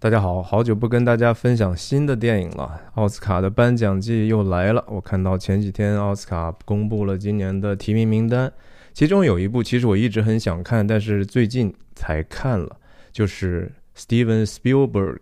[0.00, 2.82] 大家好，好久不跟大家分享新的电影了。
[2.94, 8.52] 奥斯卡的颁奖季又来了，我看到前几天奥斯卡公布了今年的提名名单，
[8.92, 12.76] 其中有一部其实我一直很想看，但是最近才看了，
[13.10, 15.18] 就是 Steven Spielberg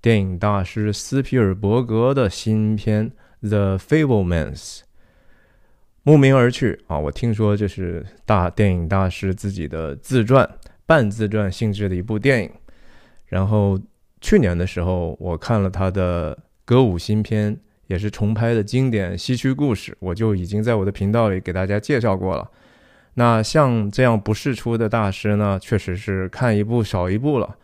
[0.00, 3.12] 电影大师斯皮尔伯格的新片
[3.48, 4.78] 《The Fablemans》。
[6.02, 6.98] 慕名而去啊！
[6.98, 10.50] 我听说这是大电影大师自己的自传、
[10.86, 12.50] 半自传性质的一部电影，
[13.26, 13.78] 然后。
[14.22, 17.58] 去年的时候，我看了他的歌舞新片，
[17.88, 22.48] 也是重拍的经典西区故事，我就已经在我的频道里给大家介绍过了。
[23.14, 27.56] 那像这样不世出的大师呢，确实是看一部少一部了。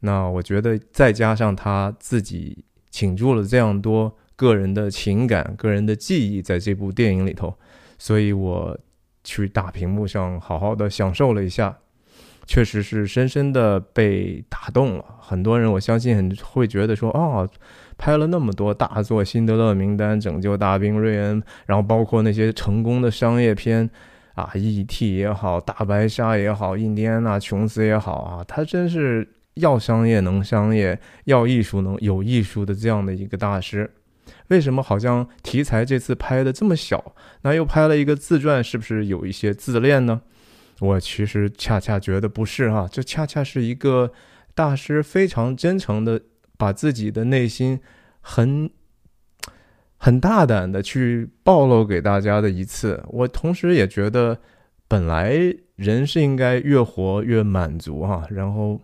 [0.00, 7.54] 那我觉得再加上他自己倾注了这样多个人的情感、个人的记忆在这部电影里头，
[7.98, 8.76] 所以我
[9.22, 11.78] 去大屏幕上好好的享受了一下。
[12.46, 17.48] 确实是深深的被打动了，很多人我相信很会觉得说，哦，
[17.98, 23.90] 拍了那么多大作，《辛德勒名单》、《拯救大兵瑞恩》，然后包括那些成功的商业片，
[24.34, 33.90] 啊，《E.T.》也好，《大白鲨》也好，《印第安纳琼斯》也好啊，他真是要商业能商业，要艺术能有艺术的这样的一个大师。
[34.48, 37.12] 为什么好像题材这次拍的这么小？
[37.42, 40.20] 那又拍了一个自传，是不是有一些自恋呢？
[40.80, 44.12] 我其实恰恰觉得不是哈，这恰恰是一个
[44.54, 46.20] 大师非常真诚的
[46.58, 47.80] 把自己的内心
[48.20, 48.70] 很
[49.96, 53.02] 很大胆的去暴露给大家的一次。
[53.08, 54.38] 我同时也觉得，
[54.86, 55.34] 本来
[55.76, 58.80] 人是应该越活越满足哈，然后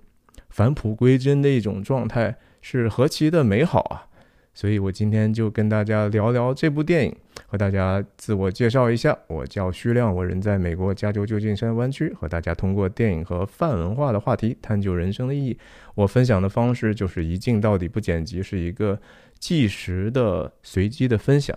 [0.48, 4.06] 返璞归真的一种状态是何其的美好啊！
[4.54, 7.16] 所以我今天就跟大家聊聊这部电影，
[7.52, 9.14] 和大家自我介绍一下。
[9.26, 15.58] 我叫徐亮，我人在美国加州旧金山湾区，和大家通过电影和泛文化的话题探究人生的意义。
[15.94, 18.98] 我分享的方式就是一镜到底不剪辑，是一个
[19.38, 21.54] 即时的随机的分享。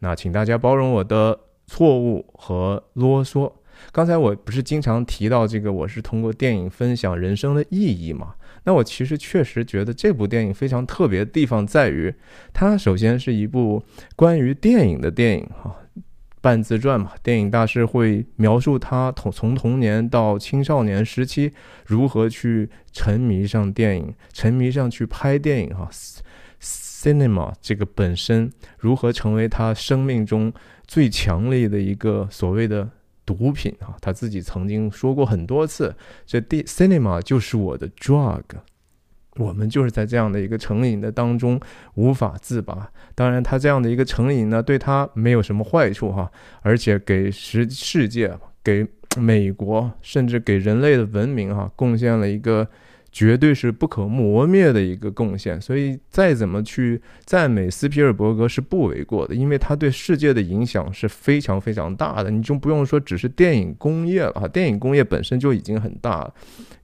[0.00, 3.50] 那请大家包容我的错误和啰嗦。
[3.92, 8.34] 刚才我不是经常提到这个，我是通过电影分享人生的意义嘛？
[8.64, 12.14] 那我其实确实觉得这部电影非常特别的地方在于，
[12.52, 13.82] 它首先是一部
[14.14, 15.74] 关于电影的电影哈，
[16.42, 17.12] 半自传嘛。
[17.22, 21.52] 电影大师会描述他从从童年到青少年时期
[21.86, 25.88] 如何去沉迷上电影，沉迷上去拍电影哈
[26.60, 30.52] ，cinema 这个本身如何成为他生命中
[30.86, 32.90] 最强烈的一个所谓的。
[33.32, 35.94] 毒品啊，他自己曾经说过很多次，
[36.26, 38.42] 这第 cinema 就是我的 drug，
[39.36, 41.60] 我们就是在这样的一个成瘾的当中
[41.94, 42.90] 无法自拔。
[43.14, 46.30] 当然，他这样的一个成瘾呢，对他没有什么坏处哈，
[46.62, 48.84] 而且给世世界、给
[49.16, 52.68] 美国，甚至给人类的文明哈，贡献了一个。
[53.12, 62.30] 绝对是不可磨灭的一个贡献，所以再怎么去赞美斯皮尔伯格是不为过的，因为他对世界的影响是非常非常大的。
[62.30, 66.32] 你就不用说只是电影工业了哈，电影工业本身就已经很大了，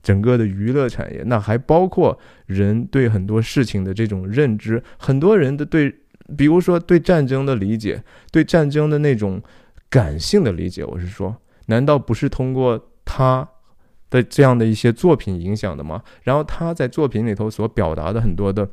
[0.03, 5.95] 整个的娱乐产业，那还包括人对很多事情的这种认知，很多人的对，
[6.37, 9.41] 比如说对战争的理解，对战争的那种
[9.89, 13.47] 感性的理解，我是说，难道不是通过他？
[14.09, 16.01] 的这样的一些作品影响的吗？
[16.23, 18.69] 然后他在作品里头所表达的很多的，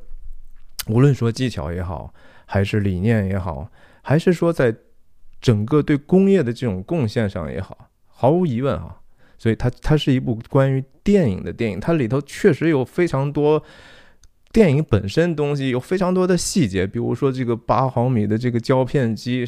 [0.89, 2.15] 无论说技巧也好，
[2.47, 3.71] 还是理念也好，
[4.03, 4.75] 还是说在
[5.41, 9.01] 整个对工业的这种贡献上也好，毫无疑问哈。
[9.37, 13.63] 所以它它是一部关于电影的电影，它里头确实有非常多
[14.53, 19.45] 电影本身东西，有非常多的细节，比如说这个八毫米的这个胶片机。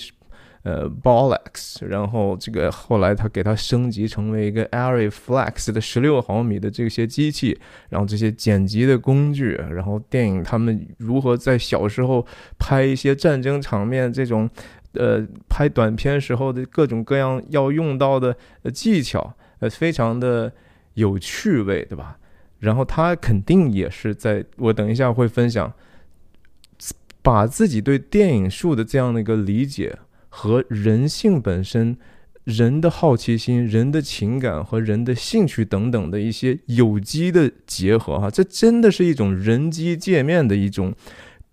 [0.66, 7.56] 呃，Bolex，然后这个后来他给它升级成为一个 Ariflex 的十六毫米的这些机器，
[7.88, 12.26] 然后这些剪辑的工具，然后电影他们如何在小时候
[12.58, 14.50] 拍一些战争场面，这种
[14.94, 18.36] 呃拍短片时候的各种各样要用到的
[18.74, 20.52] 技巧，呃，非常的
[20.94, 22.18] 有趣味，对吧？
[22.58, 25.72] 然后他肯定也是在我等一下会分享，
[27.22, 29.96] 把自己对电影术的这样的一个理解。
[30.36, 31.96] 和人性本身、
[32.44, 40.94] 人的好奇心、人的情感和人的兴趣等等的一些有机的结合，哈，这真的是一种人机界面的一种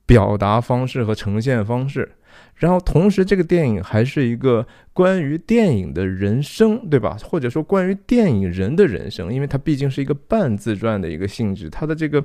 [0.06, 2.12] 表达方式和呈现方式。
[2.56, 7.18] 然后，同时这个电影还是一个关于电影的人生，对吧？
[7.24, 11.70] 或者说关于电影人的人生，因为它毕竟是一个半自传的一个性质。
[11.70, 12.22] 它的这个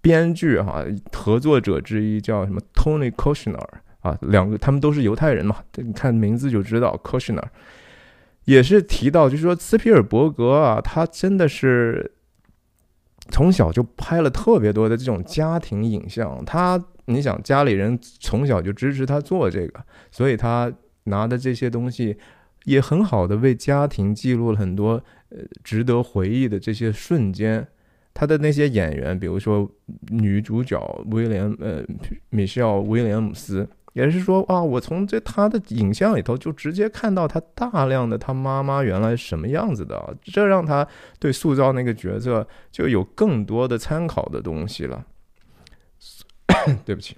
[0.00, 3.68] 编剧哈，合作者之一叫什么？Tony Kushner。
[4.02, 6.96] 啊，两个他们都是犹太人嘛，你看名字就知道。
[7.02, 7.50] k o s h n e r
[8.44, 12.12] 也是提到，就是说斯皮尔伯格啊，他真的是
[13.30, 16.44] 从小就拍了特别多的这种家庭影像。
[16.44, 20.72] 他，你想家里人从小就支持他做这个，所以他
[21.04, 22.18] 拿的这些东西
[22.64, 27.64] 也很好的为家庭记录了很多呃值得回忆的这些瞬间。
[28.12, 29.70] 他的那些演员，比如说
[30.08, 30.80] 女主角
[31.12, 31.84] 威廉呃
[32.30, 33.68] 米歇尔威廉姆斯。
[33.92, 40.86] 也是说啊，我从这他的影像里头就直接看到他大量的他妈妈原来什么样子的，这让他
[41.18, 45.04] 对塑造那个角色就有更多的参考的东西了。
[46.84, 47.16] 对不起，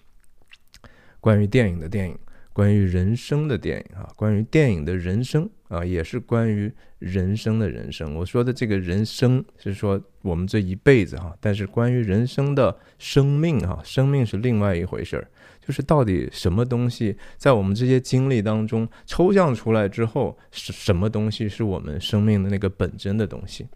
[1.21, 2.19] 关于电影的电影，
[2.53, 8.15] 关于人生的电影啊，关于电影的人生啊，也是关于人生的人生。
[8.15, 15.29] 我说的这个人生是说我们这一辈子哈，但是关于人生的生命哈，生命是另外一回事儿。
[15.67, 23.67] 就是到底什么东西在我们这些经历当中抽象出来之后，是什么东西是我们生命的那个本真的东西？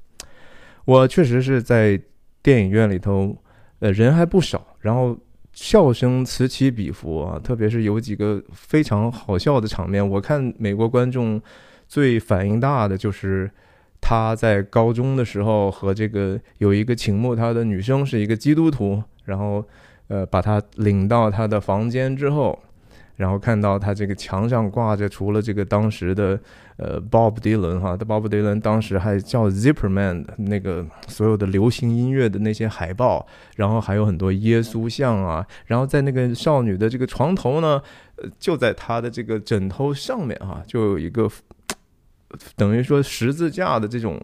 [0.85, 1.99] 我确实是在
[2.43, 3.35] 电影院里头，
[3.79, 5.17] 呃，人还不少，然后
[5.55, 10.06] 笑声此起彼伏啊，特别是有几个非常好笑的场面。
[10.06, 11.40] 我看美国观众
[11.87, 13.50] 最反应大的就是
[13.99, 19.67] 他在高中的时候和这个有一个情慕他的女生是一个基督徒，然后。
[20.09, 22.59] 呃，把他领到他的房间之后，
[23.17, 26.39] 然后看到他这个墙上挂着除了这个当时的
[26.77, 33.27] 呃 Bob Dylan 哈，Bob Dylan 当时还叫 Zipperman 那个所有的流行音乐的那些海报，
[33.57, 37.83] 然后还有很多耶稣像啊，然后在那个少女的这个床头呢，
[38.17, 41.29] 呃，就在她的这个枕头上面哈，就有一个
[42.57, 44.19] 等于说十字架的这种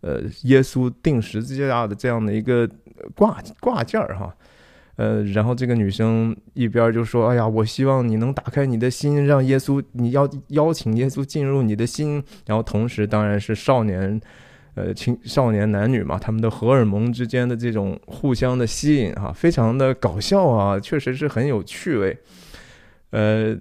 [0.00, 2.68] 呃耶稣钉十字架的这样的一个
[3.14, 4.34] 挂挂件儿哈。
[4.98, 14.20] 呃，然后这个女生一边就说：“哎呀，我希望你能打开你的心，让耶稣，你要邀请耶稣进入你的心。”然后同时，当然是少年，
[14.74, 22.18] 呃，青少年男女嘛，他们的荷尔蒙之间的这种互相的吸引啊，非常的搞笑啊，确实是很有趣味。
[23.10, 23.56] 呃，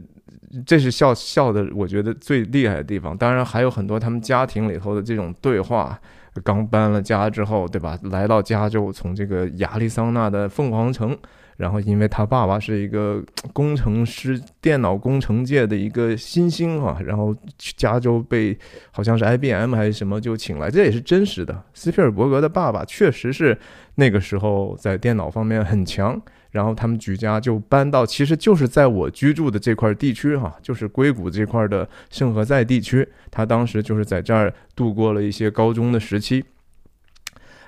[0.66, 3.16] 这是笑笑的，我觉得最厉害的地方。
[3.16, 6.02] 当然还有很多他们家庭里头的这种对话。
[6.42, 7.98] 刚搬了家之后，对吧？
[8.04, 11.18] 来到加州，从这个亚利桑那的凤凰城，
[11.58, 13.24] 然后因为他爸爸是一个
[13.54, 18.58] 工程师，电脑工程界的一个新星哈，然后加州被
[18.92, 21.64] 好像是 IBM 还是什么就请来，这也是真实的。
[21.74, 23.58] 斯皮尔伯格的爸爸确实是
[23.96, 26.22] 那个时候在电脑方面很强。
[26.58, 33.08] 然后他们举家就搬到，其实就是在我居住的这块地区哈，就是硅谷这块的圣何塞地区。
[33.30, 36.44] 他当时就是在这儿度过了一些高中的时期。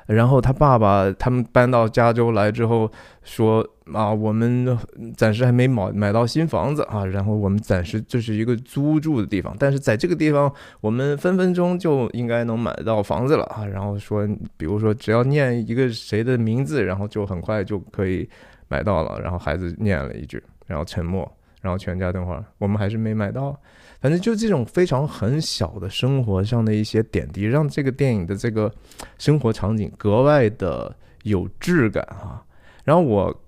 [0.08, 2.92] 然后他爸爸他们搬到加州来之后
[3.22, 3.64] 说
[3.94, 4.76] 啊，我们
[5.16, 10.52] 暂时还没买买到新房子啊，然后我们暂时这是一个租住的地方，但是在这个地方
[10.82, 13.64] 我们分分钟就应该能买到房子了啊。
[13.64, 14.28] 然后说，
[14.58, 18.28] 比如说只要念一个谁的名字，然后就很快就可以。
[18.70, 21.30] 买到了，然后孩子念了一句，然后沉默，
[21.62, 23.60] 然后全家等会儿，我们还是没买到。
[24.00, 28.74] 反正就这种非常很小的生活上的一些点滴，让这个电影的这个
[29.18, 32.42] 生活场景格外的有质感啊。
[32.86, 33.44] 然后我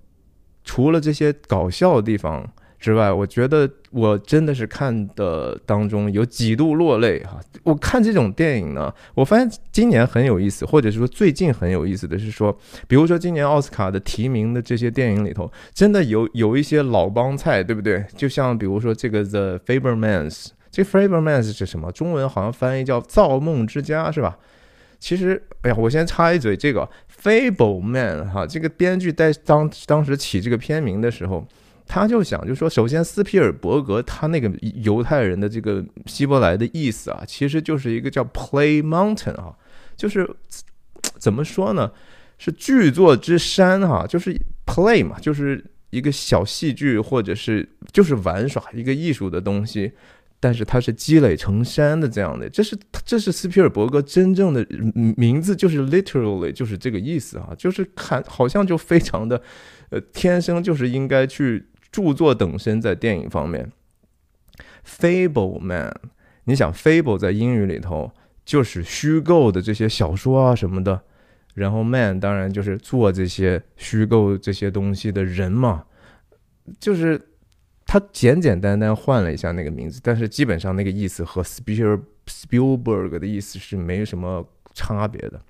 [0.66, 2.46] 除了这些搞笑的地方。
[2.82, 7.40] 之外，我觉得我真的是看的当中有几度落泪哈。
[7.62, 12.52] 我看这种电影呢，我发现今年很有意思，或者是说最近很有意思的是说，
[12.88, 18.04] 比如说今年奥斯卡的提名的这些电影里头，真的有有一些老帮菜，对不对？
[18.18, 20.32] 就像比如说这个《The Fabermans》，
[20.72, 21.92] 这《Fabermans》是什么？
[21.92, 24.36] 中文好像翻译叫《造梦之家》，是吧？
[25.00, 26.82] 其实，哎呀，我先插一嘴，这个
[27.24, 31.48] 《Fableman》哈，这个编剧在当当时起这个片名的时候。
[31.94, 39.54] 他就想，就说，首先，斯皮尔伯格他那个犹太人的这个希伯来的意思啊，其实就是一个叫 Play Mountain 啊，
[39.98, 40.26] 就是
[41.20, 41.92] 怎么说呢，
[42.38, 44.34] 是剧作之山哈，就是
[44.66, 49.92] Play 嘛，就是一个小戏剧或者是就是玩耍一个艺术的东西，
[50.40, 52.74] 但是它是积累成山的这样的，这是
[53.06, 54.66] 这是斯皮尔伯格真正的
[55.18, 59.42] 名字，就是 literally 就是这个意思啊，就是看好像就非常的
[59.90, 61.66] 呃，天生就是应该去。
[61.92, 63.70] 著作等身在电影方面
[64.86, 65.94] ，Fable Man，
[66.46, 68.14] 你想 Fable 在英语里头
[68.46, 71.02] 就是虚构的这些小说啊什么的，
[71.54, 75.84] 然后 Man 当然就是做这些虚构这些东西的人嘛，
[76.80, 77.22] 就是
[77.86, 85.42] 他简简单单换了一下那个名字，但是基本上那个意思和 Spiel Spielberg 的意思是没什么差别的。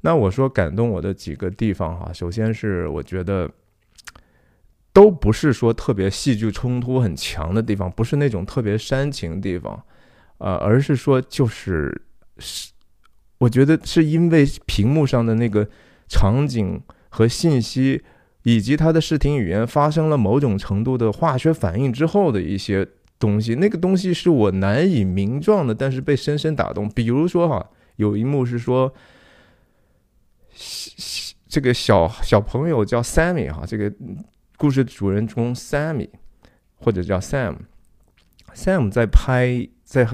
[0.00, 3.50] 那我说感动我的几个地方哈，首先是我觉得。
[4.92, 9.80] 都不是说特别戏剧冲突很强的地方，不是那种特别煽情的地方，
[10.38, 12.02] 呃，而是说就是
[12.38, 12.72] 是，
[13.38, 15.68] 我觉得是因为屏幕上的那个
[16.08, 18.02] 场景和信息，
[18.42, 22.86] 以及他的视听语言发生了某种程度的化学反应之后的一些
[23.18, 23.54] 东西。
[23.54, 26.88] 那个东西是我难以名状的，但是被深深打动。
[26.88, 28.92] 比如说哈，有一幕是说，
[31.48, 33.92] 这个小小朋友叫 Sammy 哈，这个
[34.60, 36.10] 故事主人公 Sammy
[36.76, 40.06] 或者叫 Sam，Sam 在拍在。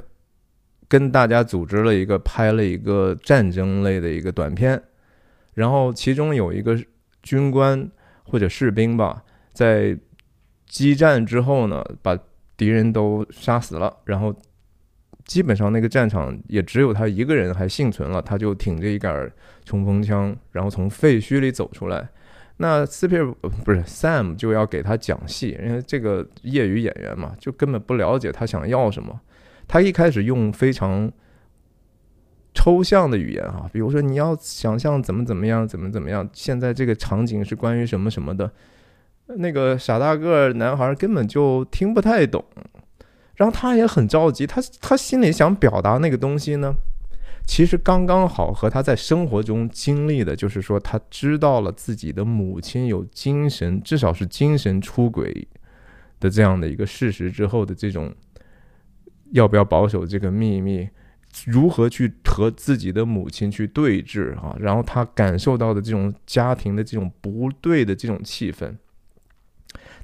[0.89, 4.81] 跟大家组织了一个拍了一个战争类的一个短片，
[5.53, 6.81] 然后其中有一个
[7.25, 7.91] 军官
[8.23, 9.99] 或者士兵吧，在
[10.69, 12.17] 激战之后呢，把
[12.57, 14.33] 敌人都杀死了，然后
[15.25, 19.29] 基本上那个战场也只有他一个人还幸存了，他就挺着一杆
[19.65, 22.09] 冲锋枪，然后从废墟里走出来。
[22.59, 23.31] 那斯皮尔
[23.65, 29.21] 不是 Sam 就要给他讲戏，因为这个业余演员嘛，就根本不了解他想要什么。
[29.69, 31.13] 他一开始用非常
[32.55, 36.27] 抽象的语言哈，比如说你要想象怎么怎么样，怎么怎么样。
[36.33, 38.51] 现在这个场景是关于什么什么的，
[39.27, 42.43] 那个傻大个男孩根本就听不太懂，
[43.35, 46.73] 然后他也很着急，他他心里想表达那个东西呢，
[47.47, 55.47] 其实刚刚好和他在生活中经历的，就是说他知道了自己的母亲有精神，至少是精神出轨
[56.21, 58.15] 的这样的一个事实之后的这种。
[59.33, 60.89] 要不要保守这个秘密？
[61.47, 64.57] 如何去和自己的母亲去对峙啊？
[64.61, 68.77] 然后他感受到的这种家庭的这种不对的这种气氛，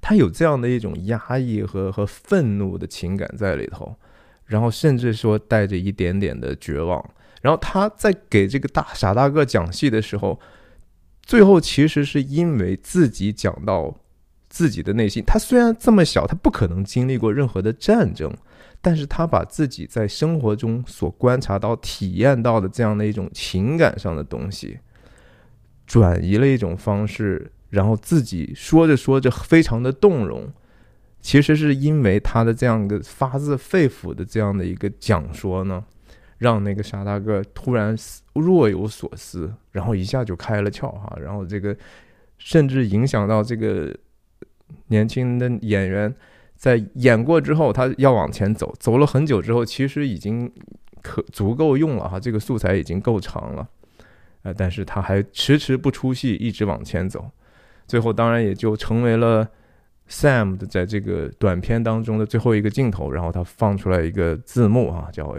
[0.00, 3.94] 他有这样的一种压抑和和愤怒的情感在里头，
[4.44, 7.02] 然后甚至说带着一点点的绝望。
[7.42, 10.40] 然后他在给这个大傻大个讲戏的时候，
[11.20, 13.94] 最后其实是因为自己讲到
[14.49, 15.22] 自己的内心。
[15.26, 18.34] 他虽然这么小，他不可能经历过任何的战争。
[18.84, 24.76] 但是他把自己在生活中所观察到、体验到的这样的一种情感上的东西，
[25.87, 30.52] 转移了一种方式，然后自己说着说着非常的动容。
[31.20, 35.84] 其实是因为他的这样一个发自肺腑的这样的一个讲说呢，
[36.42, 37.96] 让那个傻大个突然
[38.34, 41.16] 若有所思，然后一下就开了窍哈。
[41.22, 41.75] 然后这个
[42.37, 43.96] 甚至影响到这个
[44.88, 46.12] 年轻的演员。
[46.54, 50.49] 在演过之后，他要往前走，走了很久之后，其实已经
[51.02, 53.68] 可足够用了哈，这个素材已经够长了，
[54.42, 57.28] 呃，但是他还迟迟不出戏，一直往前走，
[57.88, 59.49] 最后当然也就成为了
[60.12, 65.35] Sam 的在这个短片当中的最后一个镜头，然后他放出来一个字幕啊，叫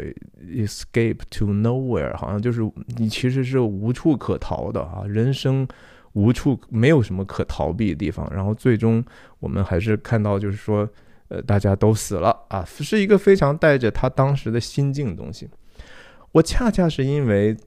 [0.49, 2.61] Escape to Nowhere，好像就是
[2.97, 5.67] 你其实是无处可逃的啊，人生
[6.13, 9.03] 无处没有什么可逃避的地方，然后最终
[9.39, 10.89] 我们还是看到就是说。
[11.29, 15.49] 呃，大家都死了啊，是一个非常带着他当时的心境的东西。
[16.33, 17.57] 我恰恰是因为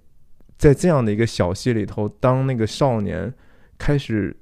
[0.56, 3.32] 在这样的一个小戏里头，当那个少年
[3.76, 4.36] 开始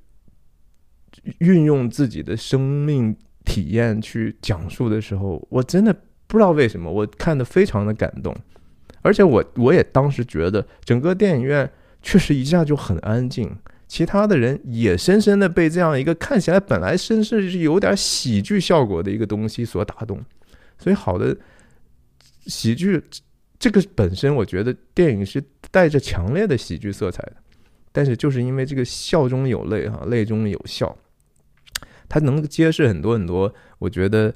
[1.39, 5.93] 运用自己的生命体验去讲述的时候，我真的
[6.27, 8.35] 不知道为什么，我看的非常的感动，
[9.03, 11.71] 而且我我也当时觉得整个电影院
[12.03, 13.51] 确实一下就很安静。
[13.87, 20.19] 其他的人也深深的被这样一个看起来本来甚至是有点喜剧效果的一个东西所打动，
[20.79, 21.37] 所以好的
[22.47, 23.01] 喜剧
[23.59, 25.41] 这个本身，我觉得电影是
[25.71, 27.37] 带着强烈的喜剧色彩的，
[27.93, 30.97] 但是就是因为这个笑中有泪哈，泪中有笑，
[32.15, 33.53] 它能揭示很多很多。
[33.79, 34.35] 我觉得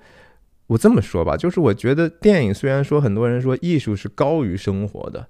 [0.67, 5.29] 我这么说吧，就是我觉得电影虽然说很多人说艺术是高于生活的，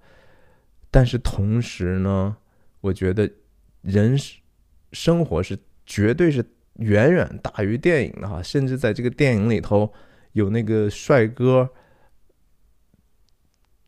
[0.91, 2.37] 但是同时呢，
[2.81, 3.31] 我觉得。
[3.83, 4.19] 人
[4.93, 9.91] 生活是绝对是远远大于电影的哈，甚至在这个电影里头
[10.33, 11.71] 有那个帅哥，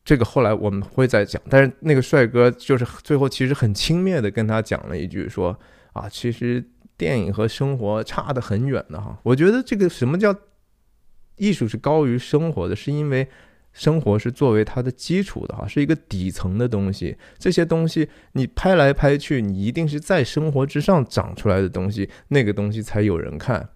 [0.05, 1.43] 这个后来我们会再讲。
[1.51, 5.59] 但是那个帅哥就是最后其实很轻蔑的跟他讲了一句说
[5.93, 6.65] 啊，其实
[7.01, 9.19] 电影和生活差得很远的哈。
[9.23, 10.35] 我觉得这个什么叫
[11.37, 13.27] 艺术是高于生活的，是因为。
[13.73, 17.17] 生活是作为它的基础的哈，是一个底层的东西。
[17.39, 23.69] 这些东西你拍来拍去，你一定是在生活之上长出来的东西，那个东西才有人看。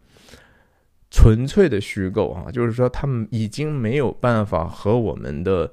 [1.12, 5.72] 纯粹的虚构啊，就是说他们已经没有办法和我们的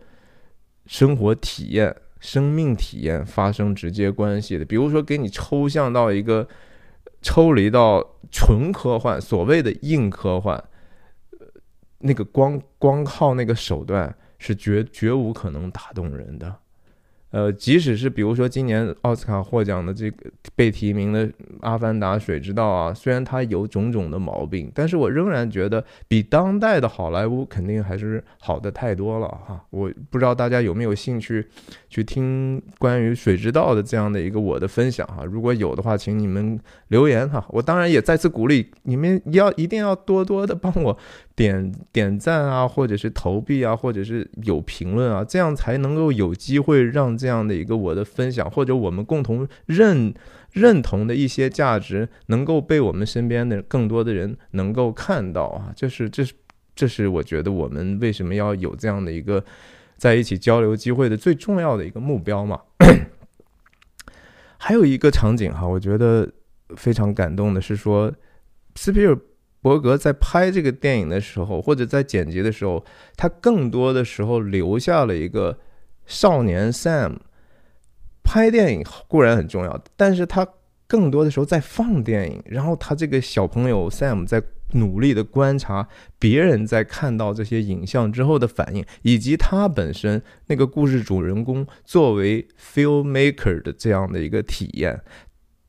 [0.86, 4.64] 生活体验、生命体验发生直接关系的。
[4.64, 6.48] 比如说，给你抽象到一个
[7.22, 10.56] 抽离到纯科幻，所谓的硬科幻。
[11.40, 11.48] 呃
[12.04, 16.56] 那个光光靠那个手段是绝绝无可能打动人的，
[17.30, 29.64] 呃，即使是比如说今年奥斯卡获奖的这个被提名的阿凡达》《水之道》啊，虽然它有种种的毛病，但是我仍然觉得比当代的好莱坞肯定还是好的太多了哈。
[29.70, 31.48] 我不知道大家有没有兴趣
[31.92, 35.26] 去听关于《水之道》的这样的一个我的分享哈。
[35.26, 36.58] 如果有的话，请你们
[36.88, 37.46] 留言哈。
[37.50, 40.98] 我当然也再次鼓励你们要一定要多多的帮我
[41.36, 50.14] 点 点赞啊，或者是投币啊，或者是有评论啊，这样才能够有机会让这样的一个我的分享或者我们共同认。
[50.54, 56.34] 认同的一些价值能够被我们身边的更多的人能够看到啊，这是这是
[56.76, 59.42] 这是我觉得我们为什么要有这样的一个
[60.02, 62.60] 在一起交流机会的最重要的一个目标嘛。
[64.58, 66.28] 还有一个场景哈，我觉得
[66.76, 68.12] 非常感动的是说，
[68.74, 69.16] 斯皮尔
[69.62, 72.84] 伯格在拍这个电影的时候，或者在剪辑的时候，
[73.16, 75.60] 他更多的时候留下了一个
[76.08, 77.18] 少年 Sam。
[78.24, 80.48] 拍电影固然很重要，但是他
[80.88, 84.42] 更多的时候在放电影，然后他这个小朋友 Sam 在
[84.74, 85.88] 努力的观察
[86.20, 95.02] 别人在看到这些影像之后的反应，以及他本身那个故事主人公作为 filmmaker 的这样的一个体验，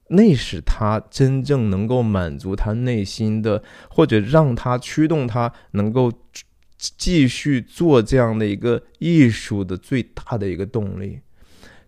[0.08, 6.12] 那是他真正能够满足他内心的，或者让他驱动他能够
[6.76, 11.20] 继续做这样的一个艺术的最大的一个动力。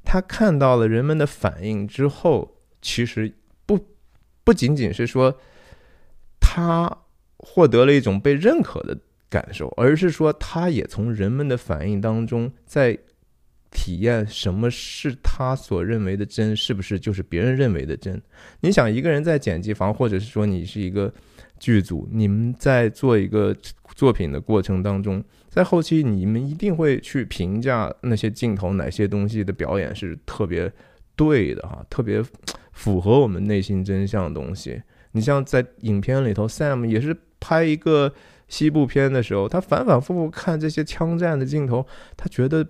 [0.04, 3.34] 他看到了人们的反应之后，其实
[3.66, 3.78] 不
[4.44, 5.38] 不仅仅是说
[6.38, 6.98] 他
[7.44, 8.98] 获得了一种被认可的
[9.28, 12.98] 感受，而是说他也从人们的反应当中在
[13.70, 18.20] 体验什么是他所认为的真，是不是就是别人认为的真？
[18.60, 21.12] 你想，一个人在剪辑房，或者是说你是一个
[21.58, 23.54] 剧组，你们在做一个
[23.96, 25.22] 作品的过程当中。
[25.48, 30.72] 在后期，你们一定会去评价那些镜头哪些东西的表演是特别
[31.16, 32.22] 对的哈，特别
[32.72, 34.80] 符合我们内心真相的东西。
[35.12, 38.10] 你像在影片里头，Sam 也是拍一个
[38.48, 41.86] 西部片的时候，他反反复复看这些枪战的镜头，
[42.16, 42.64] 他觉得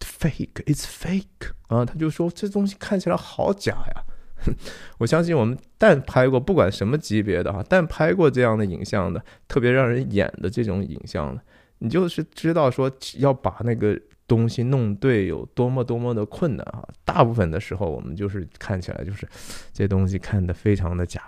[0.00, 4.02] fake，it's fake 啊，他就说这东西看起来好假呀。
[4.98, 11.40] 我相信我们但拍过不管什么级别的哈，但拍过这样的影像的，特别让人演的这种影像的，
[11.78, 13.96] 你就是知道说要把那个
[14.26, 16.82] 东西弄对有多么多么的困难啊。
[17.04, 19.28] 大部分的时候我们就是看起来就是
[19.72, 21.22] 这东西看的非常的假，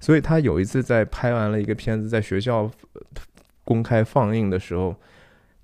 [0.00, 2.70] 所以他有一次在拍完了一个片子在学校
[3.64, 4.94] 公开放映的时候。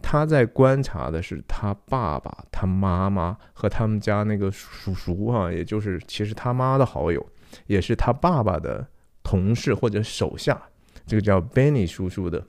[0.02, 7.22] 他在观察的是他爸爸、他妈妈和他们家那个叔叔啊，也就是其实他妈的好友，
[7.66, 8.88] 也是他爸爸的
[9.22, 10.58] 同事或者手下，
[11.06, 12.42] 这个叫 Benny 叔叔的。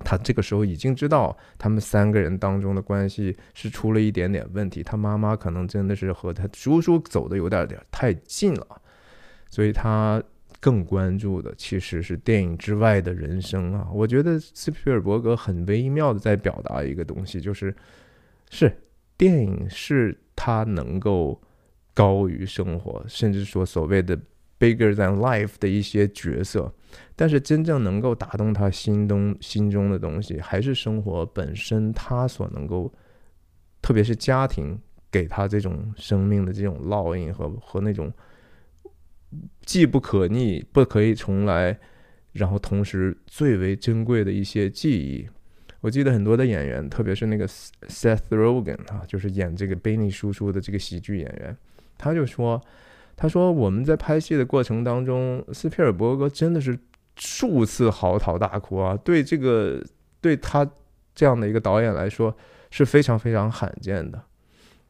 [0.00, 8.82] 他这个时候已经知道他们三个人当中的关系是出了一点点问题，他妈妈可能真的是和他叔叔走的有点点太近了，
[9.48, 10.22] 所以他。
[10.60, 13.88] 更关注的其实是电影之外的人生啊！
[13.92, 17.74] 我觉得斯皮尔伯格很微妙的在表达一个东西，就是
[18.50, 18.74] 是
[19.16, 21.40] 电影是他能够
[21.94, 24.18] 高于生活，甚至说所谓的
[24.58, 26.72] bigger than life 的一些角色，
[27.14, 32.92] 但是真正能够打动他心中心中的东西，还是生活本身，他所能够，
[33.82, 34.78] 特别是家庭
[35.10, 38.12] 给他这种生命的这种烙印和和那种。
[39.64, 41.78] 既不可逆，不可以重来，
[42.32, 45.28] 然后同时最为珍贵的一些记忆。
[45.80, 51.56] 我记得很多的演员，特别是那个 Seth Rogen 啊，就是演这个 Benny 叔叔的这个喜剧演员，
[51.96, 52.60] 他就说
[53.14, 56.76] ：“他说我们在拍戏的过程当中，斯皮尔伯格真的是
[57.16, 58.96] 数次嚎啕大哭啊！
[58.96, 59.80] 对这个
[60.20, 60.68] 对他
[61.14, 62.36] 这样的一个导演来说
[62.70, 64.20] 是非常非常罕见的。”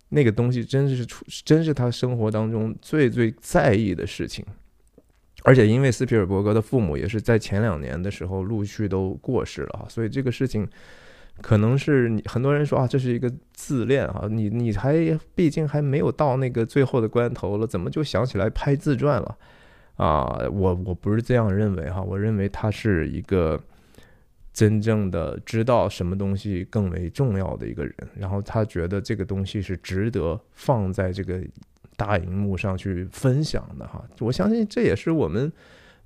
[0.08, 4.44] 那个东西真是出，真是他生活当中最最在意的事情，
[5.42, 10.68] 而且因为斯皮尔伯格的父母也是在前两年的时候陆续都过世了哈，所以这个事情
[11.40, 19.36] 可能是你很多人说啊，这是一个自恋哈，你你还毕竟还没有到那个最后的关头了，怎么就想起来拍自传了
[19.96, 20.38] 啊？
[20.50, 23.60] 我我不是这样认为哈，我认为他是一个。
[24.56, 31.38] 真正的知道什么东西更为重要的一个人，然后他觉得这个东西是值得放在这个
[31.94, 34.02] 大荧幕上去分享的哈。
[34.18, 35.52] 我相信这也是我们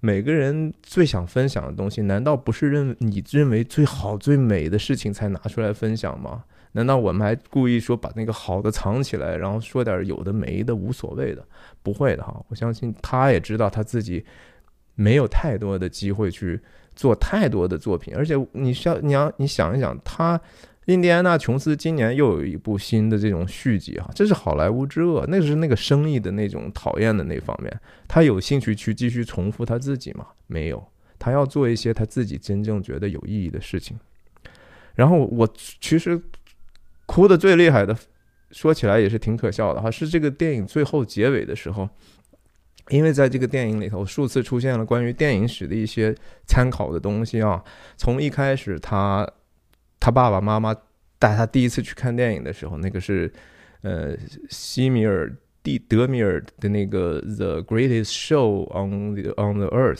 [0.00, 2.02] 每个人最想分享的东西。
[2.02, 6.42] 难道不是认你认为最好最美的事情才拿出来分享吗？
[6.72, 11.46] 难道我们还故意说把那个好的藏起来，然后说点有的没的无所谓的？
[11.84, 12.44] 不会的哈。
[12.48, 14.24] 我相信他也知道他自己
[14.96, 16.60] 没有太多的机会去。
[16.94, 20.40] 做太多的作品，而且你需要你要你想一想，他
[20.86, 27.80] 印第安纳琼斯今年又有一部新的这种续集啊，这是好莱坞之恶，那是那个生意的那种讨厌的那方面。
[28.08, 30.26] 他有兴趣去继续重复他自己吗？
[30.46, 30.84] 没有，
[31.18, 33.98] 他要做一些他自己真正觉得有意义的事情。
[34.94, 35.48] 然后我
[35.80, 36.20] 其实
[37.06, 37.96] 哭的最厉害的，
[38.50, 41.88] 说起来也是挺可笑的哈，是这个电影最后结尾的时候，
[42.90, 46.14] 因为在这个电影里头数次出现了关于电影史的一些
[46.46, 47.64] 参考的东西啊，
[47.96, 49.28] 从一开始他。
[50.02, 50.74] 他爸爸妈妈
[51.18, 53.30] 带他第一次去看电影的时候，那个是
[53.82, 54.16] 呃
[54.48, 55.30] 西米尔
[55.62, 59.96] 蒂德米尔的那个《The Greatest Show on the on the Earth》，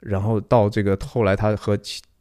[0.00, 1.78] 然后到这个后来他和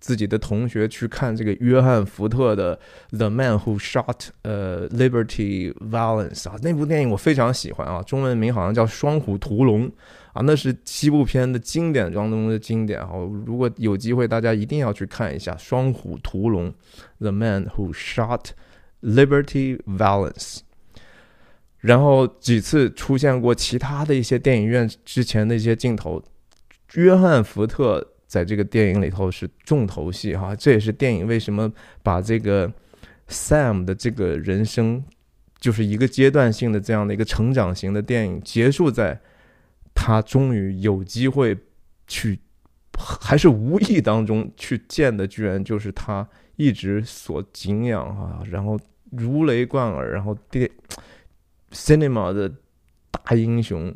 [0.07, 2.79] 自己的同学去看这个约翰福特的
[3.17, 9.89] 《The Man Who Shot 呃 Liberty Valance》啊，那部电影我非常喜欢啊，中文名好像叫《双虎屠龙》。
[10.31, 13.09] 啊，那是西部片的经典当中的经典啊！
[13.43, 16.71] 如果有机会，大家一定要去看一下《双虎屠龙》
[17.17, 18.51] （The Man Who Shot
[19.01, 20.59] Liberty Valance）。
[21.79, 26.21] 然后几次出现过其他的一些电影院之前的一些镜头，
[26.93, 31.71] 约翰·福特在这个电影里头是重头戏哈，这也是电影为什么
[32.03, 32.71] 把这个
[33.27, 35.03] Sam 的这个人生
[35.59, 39.19] 就是一个阶段性的这样的一个成长型的电影结束在。
[39.99, 41.57] 他终于有机会
[42.05, 42.39] 去，
[42.95, 50.69] 还是无意当中去见的，居然就是他一直所敬仰啊，然后如雷贯耳，然后电
[51.71, 52.47] cinema 的
[53.09, 53.91] 大英雄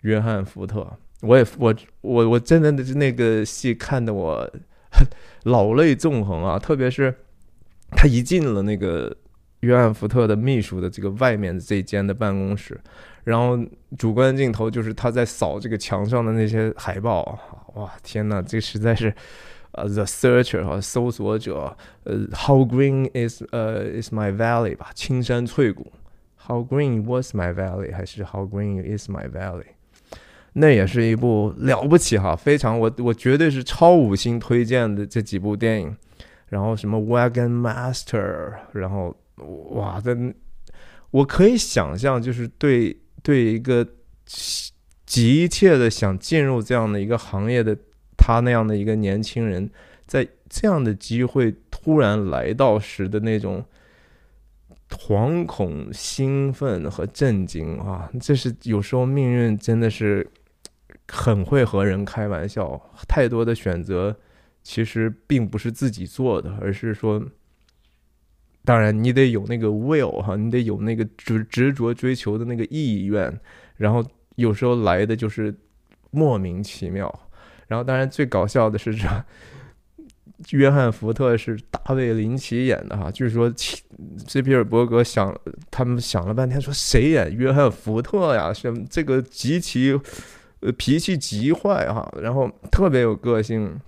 [0.00, 4.48] 约翰福特，我也我我我真的那个戏看得我
[5.44, 7.14] 老泪纵横啊，特别是
[7.92, 9.14] 他一进了那个
[9.60, 12.78] 约翰福特的秘书的这个外面的这间的办公室。
[13.24, 13.58] 然后
[13.98, 17.36] 主观镜头就是他在扫这个墙上的那些海报，
[17.74, 19.12] 哇，天呐，这实在是，
[19.72, 25.92] 呃，The Searcher 哈，搜索者，呃，How green is 呃 is my valley 吧，青山翠谷
[26.46, 29.75] ，How green was my valley 还是 How green is my valley？
[30.56, 35.96] 那也是一部了不起哈，非常我我绝对是超五星推荐的这几部电影，
[36.48, 39.16] 然后什么 Wagon Master，然后
[39.70, 40.16] 哇，这
[41.10, 42.96] 我可以想象就是对。
[43.22, 43.84] 对一个
[45.04, 47.76] 急切的想进入这样的一个行业的
[48.16, 49.68] 他那样的一个年轻人，
[50.06, 53.64] 在这样的机会突然来到时的那种
[54.90, 60.24] 惶恐、兴奋和震惊啊，这是有时候命运真的是
[61.08, 62.80] 很会和人开玩笑。
[63.08, 64.16] 太多的选择
[64.62, 67.22] 其实并不是自己做的，而是说。
[68.64, 73.32] 当然，你得有那个 will 哈，你得有那个执执着追求的那个意愿，
[73.76, 75.54] 然后有时候来的就是
[76.10, 77.28] 莫名其妙。
[77.68, 79.08] 然后，当然最搞笑的是这，
[80.50, 83.48] 约翰福特是大卫林奇演的哈，据说
[84.26, 85.32] 斯皮尔伯格想
[85.70, 88.52] 他们想了半天，说谁演约翰福特呀？
[88.52, 89.96] 是这个极其
[90.60, 93.80] 呃脾气极坏哈，然后特别有个性。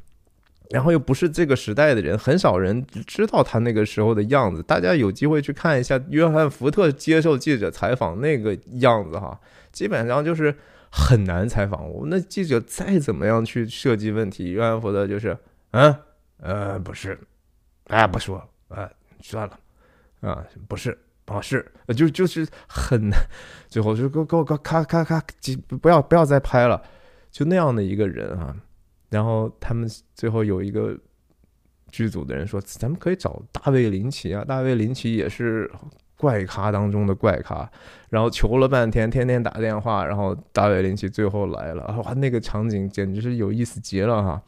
[0.71, 4.63] 然后又不是这个时代的人，很少人知道他那个时候的样子。
[4.63, 9.41] 大家有机会去看一下约翰·福特接受记者采访那个样子哈，
[9.73, 10.55] 基本上就是
[10.93, 11.91] 很难采访。
[11.91, 15.35] 我那记者再怎么样去设计问题，约翰·福特就是，
[15.71, 15.97] 嗯，
[16.37, 17.19] 呃，不是，
[17.87, 18.87] 哎，不说，哎，
[19.23, 19.59] 算了，
[20.21, 21.65] 啊，不是，啊，是，
[21.97, 23.11] 就就是很，
[23.69, 25.23] 最后就给给我咔咔咔，
[25.69, 26.83] 不不要不要再拍了，
[27.31, 28.57] 就那样的一个人啊。
[29.11, 30.97] 然后他们最后有一个
[31.91, 35.71] 剧组的人说：“咱们可以找大卫林奇啊，大卫林奇也是
[36.17, 37.71] 怪咖当中的怪咖。”
[38.11, 44.43] 然后求了半天，天天打电话，然后大卫林奇最后来了，哇，那个场景简直是有意思极了哈！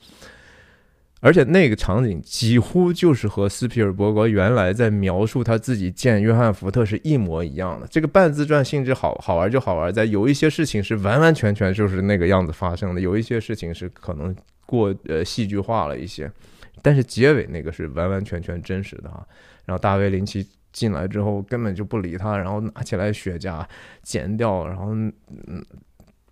[1.23, 7.87] 而且那个场景几乎就是和斯皮尔伯格原来在描述他自己见约翰福特是一模一样的。
[7.89, 16.33] 这个半自传性质好好玩就好玩在有一些事情是完完全全就是那个样子发生的，有一些事情是可能过呃戏剧化了一些，
[16.81, 19.23] 但是结尾那个是完完全全真实的哈。
[19.67, 23.63] 然后大卫林奇进来之后根本就不理他，然后拿起来雪茄
[24.03, 25.13] 剪掉，然后嗯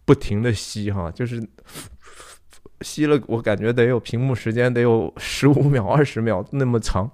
[0.06, 1.46] 不停的吸哈，就是。
[2.82, 7.10] 吸了，我感觉得有屏幕时间得有十五秒、二十秒那么长，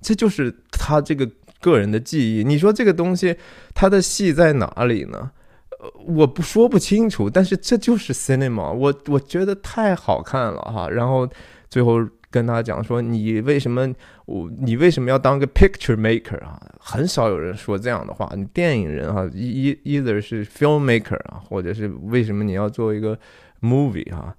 [0.00, 1.28] 这就是他这个
[1.60, 2.44] 个人的记忆。
[2.44, 3.36] 你说这个东西，
[3.74, 5.32] 他的戏在哪里呢？
[5.80, 10.88] 呃，我不说不清楚，但是这就是 cinema，我我觉得太好看了哈。
[10.88, 11.28] 然后
[11.68, 11.98] 最后
[12.30, 13.92] 跟他讲说，你为什么
[14.26, 16.60] 我你为什么要当个 picture maker 啊？
[16.78, 18.32] 很少有人说这样的话。
[18.36, 23.18] 你电影人哈，一 either 是 filmmaker 啊，或者是为什么你要做一个。
[23.60, 24.34] Movie 哈，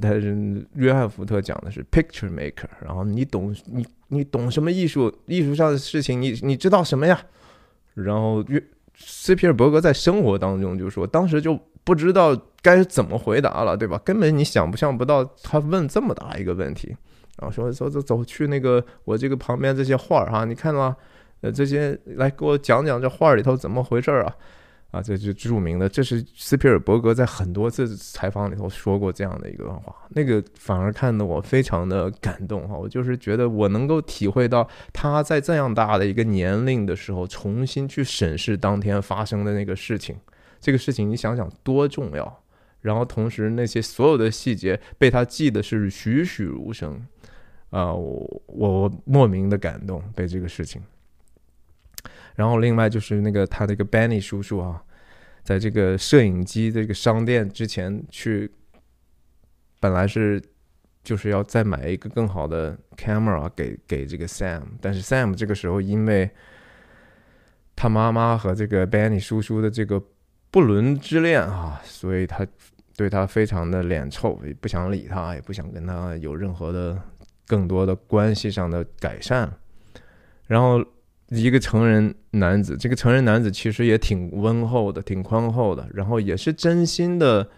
[0.00, 7.20] 但是约翰福特讲的是 picture maker，然后你懂你你懂什么艺术艺术上的事情，你你知道什么呀？
[7.94, 8.62] 然后约
[8.94, 14.00] 斯皮尔伯格在生活当中就说，当时就不知道该怎么回答了，对吧？
[14.04, 16.96] 根本你想不象不到他问这么大一个问题，
[17.38, 20.96] 然后说走走走去那个我这个旁边这些画儿哈，你看到吗？
[21.40, 24.36] 呃，这些来给我讲讲这画里头怎么回事啊？
[24.90, 40.16] 啊，这就著名的，这是斯皮尔伯格在很多次采访里头说过这样的一个话，那个反而看得我非常的感动哈，我就是觉得我能够体会到他在这样大的一个年龄的时候，重新去审视当天发生的那个事情，
[40.60, 42.42] 这个事情你想想多重要，
[42.80, 47.00] 然后同时那些所有的细节被他记得是栩栩如生，
[47.70, 50.82] 啊，我我莫名的感动被这个事情。
[52.36, 54.82] 然后另外就是那个他那个 Benny 叔叔啊，
[55.42, 58.50] 在这个摄影机这个商店之前去，
[59.78, 60.40] 本来是
[61.02, 66.30] 就是要再买一个更好的 camera 给给这个 Sam，但是 Sam 这个时候因为
[67.76, 70.02] 他妈妈和这个 Benny 叔叔的这个
[70.50, 72.46] 不伦之恋啊，所以他
[72.96, 76.96] 对他非常的脸臭，也不想理他，也不想跟他有任何的
[77.46, 79.52] 更多的关系上的改善，
[80.46, 80.82] 然后。
[81.30, 87.48] 一个成人男子，这个成人男子其实也挺温厚的，挺宽厚的，然后也是真心的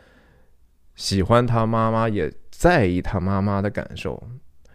[0.95, 4.23] 喜欢他妈妈，也在意他妈妈的感受，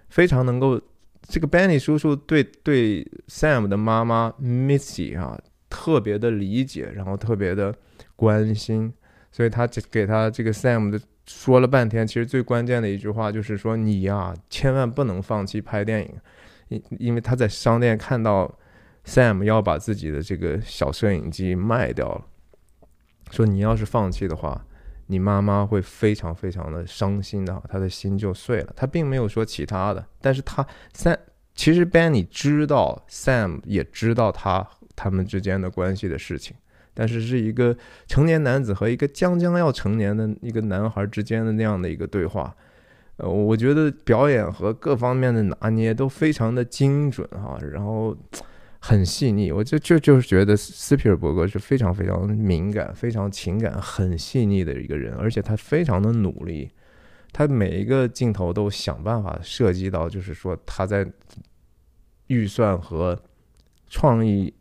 [0.10, 0.82] 非常能够。
[1.30, 5.38] 这个 Benny 叔叔对对 Sam 的妈妈 Missy 啊，
[5.70, 7.76] 特别的理解，然后特别的
[8.16, 8.94] 关心，
[9.32, 16.16] 所以他给他这个 Sam 的说了半天，其实最关键的一句话就是说：“你呀，千万不能放弃拍电影，
[16.70, 18.58] 因因为他在商店看到。”
[19.08, 22.26] Sam 要把自己的这个小摄影机卖掉了，
[23.32, 24.66] 说你要是放弃的话，
[25.06, 28.74] 你妈妈会非常非常的伤心的，他的心就碎了。
[28.76, 30.62] 他并没有说其他的，但是他
[30.94, 31.18] Sam
[31.56, 36.58] 其实 Benny 知道 Sam 也知道他他们之间的关系的事情，
[36.94, 42.54] 但是是一个成年男子和一个将将要成年的一个男孩之间的那样的一个对话，
[43.16, 48.14] 呃，我觉得表演和各方面的拿捏都非常的精准哈，然后。
[48.80, 56.70] 很细腻，我就就就是觉得斯皮尔伯格是非常非常敏感、非常情感很细腻的一个人，而且他非常的努力，
[57.34, 61.06] 他每一个镜头都想办法设计到，就是说他在
[62.28, 63.20] 预算和
[63.90, 64.54] 创意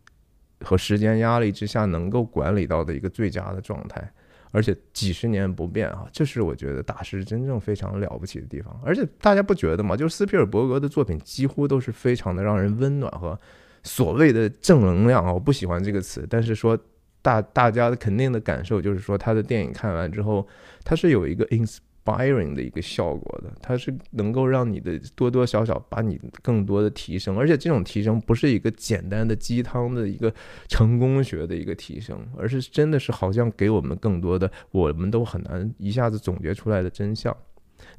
[0.60, 4.10] 和时间压力之下能够管理到的一个最佳的状态，
[4.50, 8.80] 而且几十年不变啊，这是我觉得大师真正非常了不起的地方。
[8.82, 9.94] 而且大家不觉得吗？
[9.94, 13.38] 就是斯皮尔伯格的作品几乎都是非常的让人温暖和。
[13.86, 16.76] 所谓的正能量啊，我不喜欢这个词，但是说
[17.22, 20.44] 大大家的肯定的感受就是说，他的电影看完之后，
[20.84, 30.34] 它是有一个 inspiring 的一个效果的，它是能够让你的多多少少把你更多的提升，而且这种提升不是一个简单的鸡汤的一个
[30.66, 37.34] 成功学的一个提升，而是真的是好像给我们更多的我们都很难一下子总结出来的真相。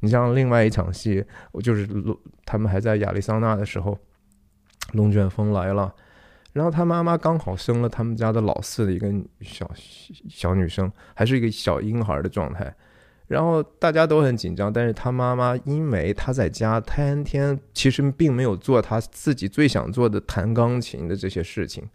[0.00, 1.88] 你像另外一场戏，我就是
[2.44, 3.98] 他们还在亚利桑那的时候。
[4.92, 5.94] 龙卷风来了，
[6.54, 9.70] 然后他妈妈刚好生了他们家的老四的一个小
[10.30, 12.74] 小女生，还是一个小婴孩的状态，
[13.26, 21.86] 然后大家都很紧张，但是他妈妈因为他在家天天其实并没有做他自己最想做的弹钢琴的这些事情，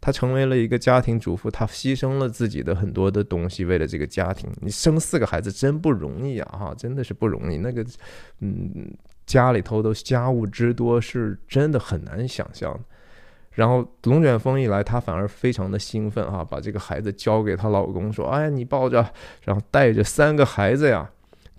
[0.00, 4.50] 他成为了一个家庭主妇，他牺牲了自己的很多的东西为了这个家庭。
[4.60, 7.58] 你生四个孩子真不容易啊，哈，真的是不容易。
[7.58, 7.86] 那个，
[8.40, 8.92] 嗯。
[9.30, 12.76] 家里头的家务之多是真的很难想象，
[13.52, 19.08] 然后龙卷风一来，她反而非常的兴奋啊，把这个孩子交给她老公，说：“哎，你抱着，
[19.44, 21.08] 然后带着三个孩子呀，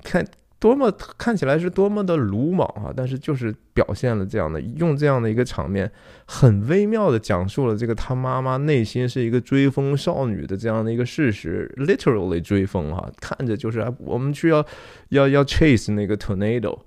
[0.04, 0.28] 看
[0.60, 2.92] 多么看起来是多么的鲁莽啊！
[2.94, 5.90] 但是就是表现了这样的，用这样的一个场面，
[6.26, 14.66] 很微妙的讲述了这个她妈妈内心是一个追风少女的这样的一个事实，literally 追风哈，看着就是我们去要
[15.10, 16.78] 要要 chase 那个 tornado。”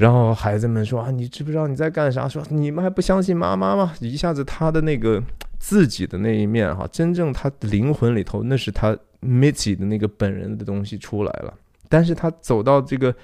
[0.00, 2.26] 然后孩子们说啊，你知不知道你在干啥？
[2.26, 3.92] 说你们还不相信妈妈吗？
[4.00, 5.22] 一下子他的那个
[5.58, 11.52] 自己的那一面哈，真正他灵魂里头那是他 m i t i 的那个本人的东西出来了。
[11.90, 13.14] 但是他走到这个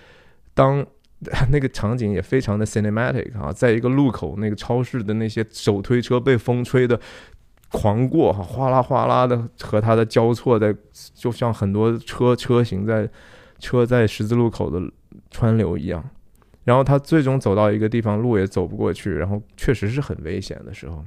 [0.53, 0.85] 当
[1.51, 7.01] 那个场景也非常的 cinematic 啊，在一个路口那个超市的那些手推车被风吹的
[7.73, 10.77] 狂过哈，哗啦哗啦的和他的交错在，
[11.15, 13.09] 就像很多车车型在
[13.59, 14.79] 车在十字路口的
[15.31, 16.05] 川流一样。
[16.67, 21.05] 然后他最终走到一个地方，路也走不过去，然后确实是很危险的时候。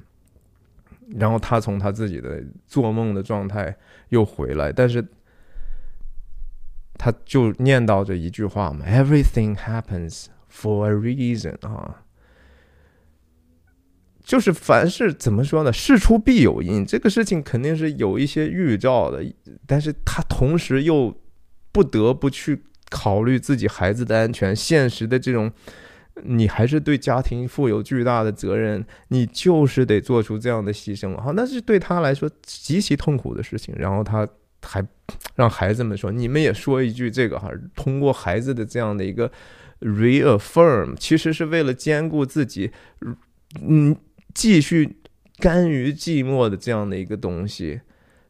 [1.18, 3.76] 然后他从他自己的做梦的状态
[4.08, 5.06] 又回来，但是
[6.94, 12.06] 他就念叨着一句话嘛：“Everything happens for a reason。”啊，
[14.24, 15.74] 就是凡事怎么说呢？
[15.74, 19.26] 事出必有因，这个事情肯定是有一些预兆的，
[19.68, 21.14] 但是他同时又
[21.74, 25.52] 不得不去考虑自己孩子的安全，现实的这种。
[26.22, 33.74] 你还是对家庭负有巨大的责任，你就是得做出这样的牺牲哈，那是对他来说极其痛苦的事情。
[33.78, 34.28] 然后他
[34.62, 34.86] 还
[35.36, 39.32] 让孩子们说：“你们也说一句这个哈。”通过孩子的这样的一个
[39.80, 42.70] reaffirm，其实是为了兼顾自己，
[43.66, 43.96] 嗯，
[44.34, 44.98] 继续
[45.38, 47.80] 甘于寂寞的这样的一个东西。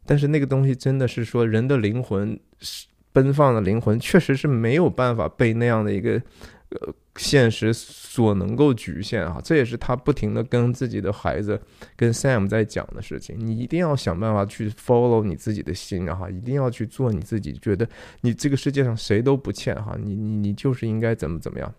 [0.06, 2.86] 但是那个东西真的是说，人的灵魂是
[3.22, 6.22] 奔放的灵魂，确实是没有办法被那样的一个。
[6.70, 11.60] 呃，现实所能够局限啊，这也是他不停的跟自己的孩子、
[11.96, 13.36] 跟 Sam 在讲的事情。
[13.40, 17.90] 你一定要想办法去 follow 你自己的心，然后一定要去做你自己觉得
[18.22, 21.74] 你这个世界上谁都不欠哈，你你你就是应该怎么怎么样。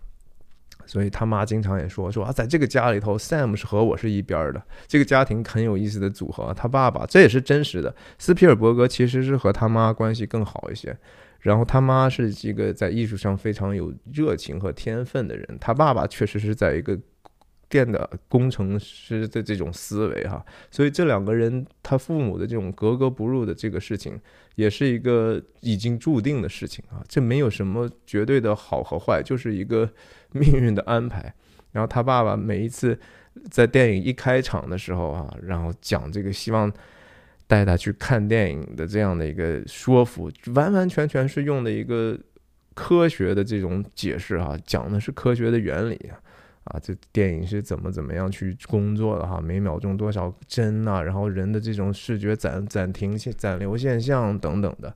[0.85, 4.61] 所以他妈经常也说说啊，在这个家里头，Sam 是和我是一边的。
[4.87, 7.95] 这个家庭很有意思的组合，他爸爸这也是真实的。
[8.19, 10.97] 斯皮尔伯格其实是和他妈关系更好一些。
[11.41, 16.95] 然后他妈是一个在艺术上非常有热情和天分的人，他爸爸确实是在一个
[17.67, 24.19] 电的工程师的这种思维哈，所以这两个人他父母的这种格格不入的这个事情，
[24.53, 29.91] 也是一个已经注定的事情啊，这没有什么绝对的好和坏，就是一个
[30.33, 31.33] 命运的安排。
[31.71, 32.99] 然后他爸爸每一次
[33.49, 36.71] 在电影一开场的时候啊，然后讲这个希望。
[37.51, 42.17] 带他去看电影的这样的一个说服，完完全全是用的一个
[42.73, 45.99] 科学的这种解释哈，讲的是科学的原理
[46.63, 54.95] 啊，这电影是怎么怎么样去工作的哈，每秒钟多少帧呐，然后人的这种视觉暂暂停现暂留现象等等的，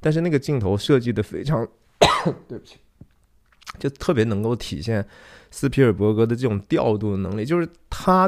[0.00, 1.68] 但是那个镜头设计的非常，
[2.48, 2.78] 对不起，
[3.78, 5.06] 就特别能够体现
[5.50, 8.26] 斯皮尔伯格的这种调度的能力，就是他。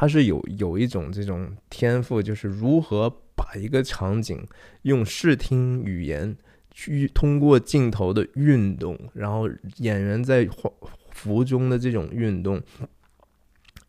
[0.00, 4.46] 他是有有一种这种天赋，就是如何把一个场景
[4.82, 6.36] 用视听语言
[6.70, 10.48] 去通过镜头的运动，然后演员在
[11.10, 12.62] 服中的这种运动，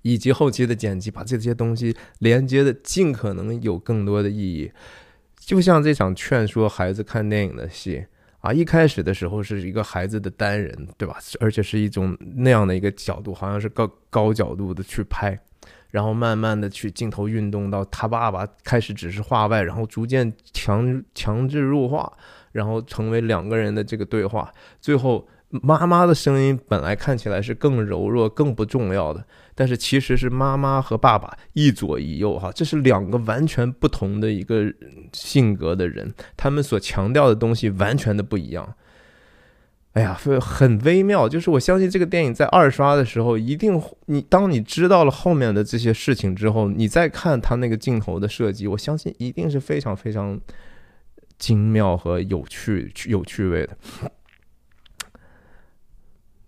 [0.02, 4.72] 以及后期的剪辑，把这些东西连接的尽可能有更多的意义。
[5.38, 8.04] 就像这场劝说孩子看电影的戏
[8.39, 11.19] 啊，一开始的时候是一个孩子的单人，对吧？
[11.39, 15.39] 而且是一种那样的一个角度，好像是高高角度的去拍。
[15.89, 22.12] 然后慢慢的去镜头运动到他爸爸开始只是话外，然后逐渐强强制入画，
[22.52, 24.52] 然后成为两个人的这个对话。
[24.80, 29.25] 最后妈妈的声音本来看起来是更柔弱、更不重要的，
[29.56, 34.71] 但是其实是妈妈和爸爸一左一右哈，这是两个完全不同的一个
[35.12, 38.75] 性格的人，他们所强调的东西完全的不一样。
[39.93, 41.28] 哎呀，很微妙。
[41.28, 50.39] 就是我相信这个电影在二刷的时候，一定你当你知道了后面的这些事情之后，你再看他那个镜头的设计，我相信一定是非常非常
[51.39, 53.75] 精妙和有趣、有趣味的。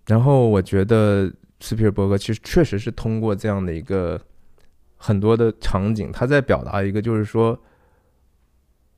[0.06, 4.22] 然后我觉得斯皮尔伯格其实确实是通过这样的一个
[4.98, 7.60] 很多的场景，他在表达一个，就是说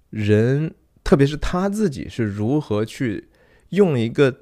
[0.09, 3.29] 人，特别是他自己是如何去。
[3.73, 4.35] 用一个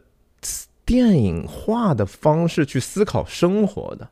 [0.86, 4.10] 电影化的方式去思考生活的，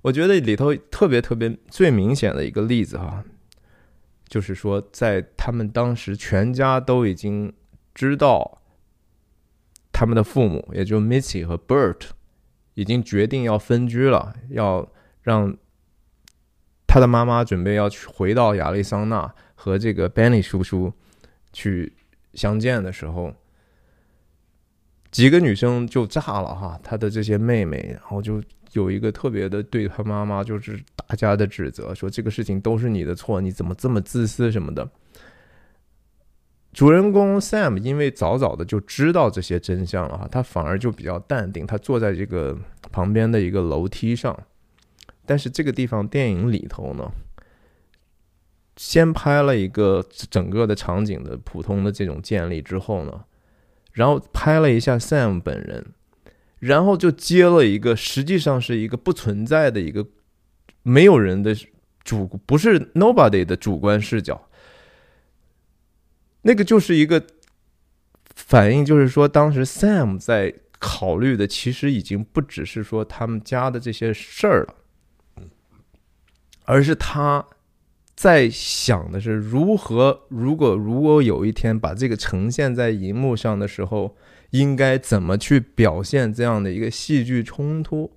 [0.00, 3.22] 我觉得里头特别特别最明显的一个例子哈，
[4.26, 7.52] 就是说在他们当时全家都已经
[7.94, 8.62] 知道
[9.92, 12.00] 他们的父母，也就 Missy 和 Bert
[12.72, 15.54] 已经决定要分居了，要让
[16.86, 20.90] 他的妈妈准备要去回到亚利桑那和这个 Benny 叔叔
[21.52, 21.92] 去
[22.32, 23.34] 相见的时候。
[25.14, 34.90] 几个女生就炸了哈，她的这些妹妹，然后就有一个特别的对她妈妈就是大家的指责，说这个事情都是你的错，你怎么这么自私什么的。
[36.72, 42.58] 主人公 Sam 因为早早的就知道这些真相了哈，他反而就比较淡定，他坐在这个
[42.90, 44.36] 旁边的一个楼梯上。
[45.24, 47.08] 但是这个地方电影里头呢，
[48.76, 53.24] 先拍了一个整个的场景的普通的这种建立之后呢。
[53.94, 55.86] 然后拍了一下 Sam 本人，
[56.58, 60.06] 然后就接了一个实际上是一个不存在的一个
[60.82, 61.56] 没有人的
[62.02, 64.48] 主，不是 Nobody 的主观视角。
[66.42, 67.24] 那个就是一个
[68.34, 74.74] 反应，就是说当时 Sam 在考虑的其实已经不只是说他们家的这些事儿了，
[76.64, 77.46] 而是他
[78.14, 84.16] 在想的是如何，如果如果有一天把这个呈现在荧幕上的时候，
[84.50, 88.12] 应该怎么去表现这样的一个戏剧冲突？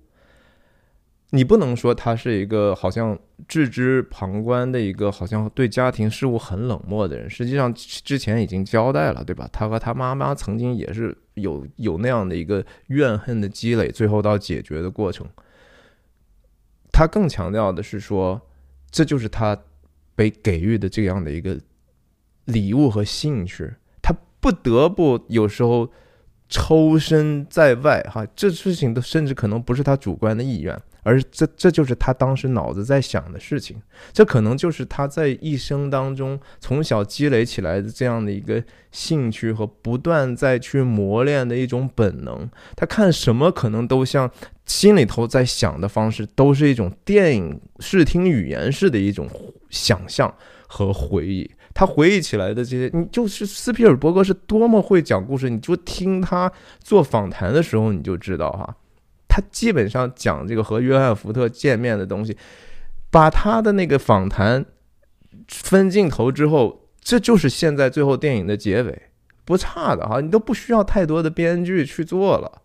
[1.30, 7.28] 你不能说他是一个好像置之旁观的一个，好像对家庭事务很冷漠的人。
[7.28, 9.46] 实际上之前已经交代了，对吧？
[9.52, 15.26] 他和他妈妈曾经也是有有那样的一个怨恨的积累，最后到解决的过程。
[16.90, 18.40] 他更强调的是说，
[18.90, 19.54] 这就是他
[20.18, 21.56] 被给予的这样的一个
[22.46, 25.88] 礼物和兴趣，他不得不有时候
[26.48, 30.76] 抽身在外，哈，这事情都甚至可能不是他主观的意愿。
[31.02, 33.80] 而这这就是他当时脑子在想的事情，
[34.12, 42.48] 这可能就是他在一生当中从小积累起来的这样的一个兴趣和不断再去磨练的一种本能。
[42.76, 44.30] 他看什么可能都像
[44.66, 49.28] 心里头在想的方式，都是一种电影视听语言式的一种
[49.70, 50.34] 想象
[50.66, 51.50] 和回忆。
[51.72, 58.76] 他回忆起来的这些，你就是斯皮尔伯格是多么会讲故事，你就听他做访谈的时候你就知道哈。
[59.38, 62.36] 他基本上讲这个和约翰福特见面的东西，
[63.08, 64.66] 把他的那个访谈
[65.46, 69.02] 分镜头之后，这就是现在最后电影的结尾，
[69.44, 72.62] 不差的哈，你都不需要太多的编剧去做了，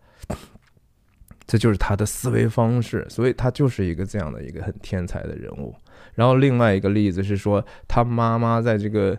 [1.46, 5.72] 这就是他的思维方式，所以他就是一个这样的一个很天才的人物。
[6.14, 9.16] 然后另外一个例子是说，他妈妈在这个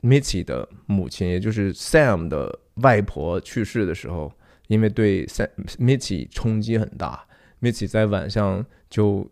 [0.00, 4.32] Mitzi 的母亲，也就是 Sam 的外婆去世的时候。
[4.70, 5.26] 因为对
[5.80, 7.26] Mitzi 冲击很大
[7.60, 9.28] ，Mitzi 在晚上就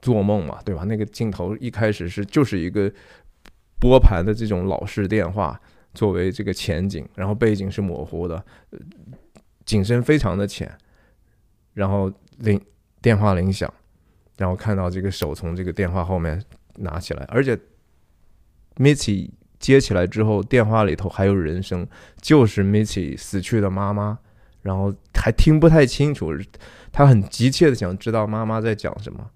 [0.00, 0.84] 做梦嘛，对吧？
[0.84, 2.88] 那个镜头一开始是就是一个
[3.80, 5.60] 拨盘的这种老式电话
[5.92, 8.40] 作为这个前景，然后背景是模糊的，
[9.64, 10.72] 景深非常的浅，
[11.74, 12.08] 然后
[12.38, 12.60] 铃
[13.02, 13.68] 电话铃响，
[14.36, 16.40] 然后看到这个手从这个电话后面
[16.76, 17.58] 拿起来，而且
[18.76, 21.84] Mitzi 接起来之后，电话里头还有人声，
[22.20, 24.20] 就是 Mitzi 死去的妈妈。
[24.66, 26.32] 然后还听不太清楚，
[26.90, 29.30] 他很急切的想知道妈妈在讲什么。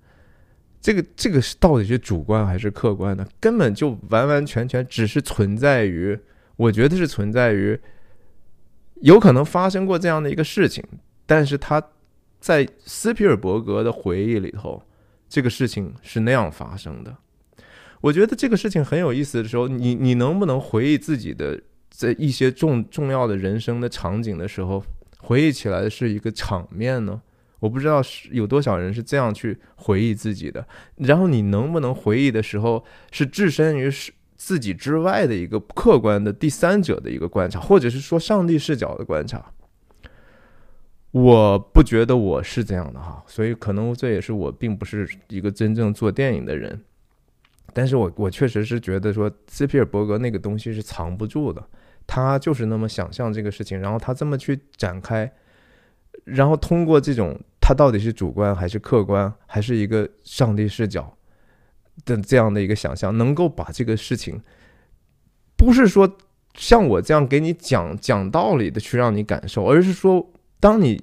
[0.81, 3.24] 这个这个是到底是主观还是客观的？
[3.39, 6.18] 根本就完完全全只是存在于，
[6.57, 7.78] 我觉得是存在于，
[9.03, 10.83] 有可能发生过这样的一个事情，
[11.26, 11.81] 但是他
[12.41, 14.83] 在斯皮尔伯格的回忆里头，
[15.28, 17.14] 这个事情是那样发生的。
[18.01, 21.61] 我觉得这个事情很有意思的时候，你你能不能回忆自己的
[21.91, 24.83] 在一些重重要的人生的场景的时候？
[25.23, 27.21] 回忆起来的是一个场面呢，
[27.59, 30.66] 我不知道是有多少人是这样去回忆自己的。
[30.97, 39.53] 然后你能不能回忆的时候是置身于是自己之外的一个客观的第三者的一个观察，或者是说上帝视角的观察？
[41.12, 46.81] 我不觉得我是这样的哈，所以可能这也是我并不是一个真正做电影的人。
[47.73, 51.64] 但是我我确实是觉得说斯皮尔伯格那个东西是藏不住的。
[52.12, 55.32] 他就是那么想象这个事情，然后他这么去展开，
[56.24, 61.16] 然后通过这种他到底是主观还是客观，还是一个上帝视角
[62.04, 64.42] 的这样的一个想象，能够把这个事情，
[65.56, 66.18] 不是说
[66.54, 71.00] 像我这样给你讲讲道理的去让你感受，而是说当你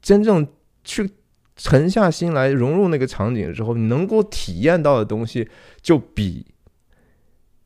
[0.00, 0.48] 真正
[0.82, 1.10] 去
[1.54, 5.50] 沉下心来融入那个场景之后，你能够体验到的东西
[5.82, 6.46] 就比。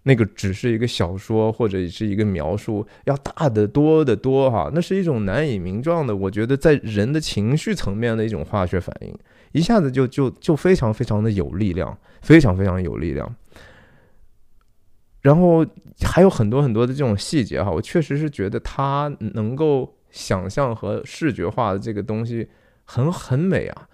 [0.06, 4.70] 那个只是一个小说或者是一个描述，要大得多得多哈。
[4.74, 9.12] 那是一种难以名状的，我觉得在人的情绪层面的一种化学反应，
[9.52, 13.34] 一下子就就就非常非常的有力量，非常非常有力量。
[15.22, 15.64] 然后
[16.02, 22.46] 还有很多很多的这种细节哈，我确实是觉得他能够想象和视觉化的这个东西
[22.84, 23.88] 很很美啊。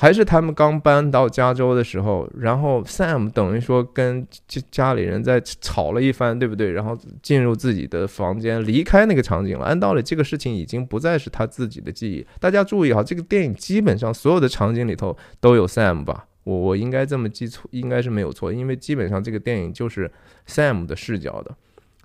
[0.00, 6.72] 还是他们刚搬到加州的时候，然后 Sam 等于说跟家家里人在吵了一番，对不对？
[6.72, 9.66] 然后进入自己的房间，离开那个场景了。
[9.66, 12.26] 按道理，这个事情已经不再是他自己的记忆。
[12.38, 16.24] 大家注意哈，这个电影基本上所有的场景里头都有 Sam 吧？
[16.44, 20.10] 我我应该这么记错，应该是没有错，因为基本上这个电影就是
[20.46, 21.54] Sam 的视角的。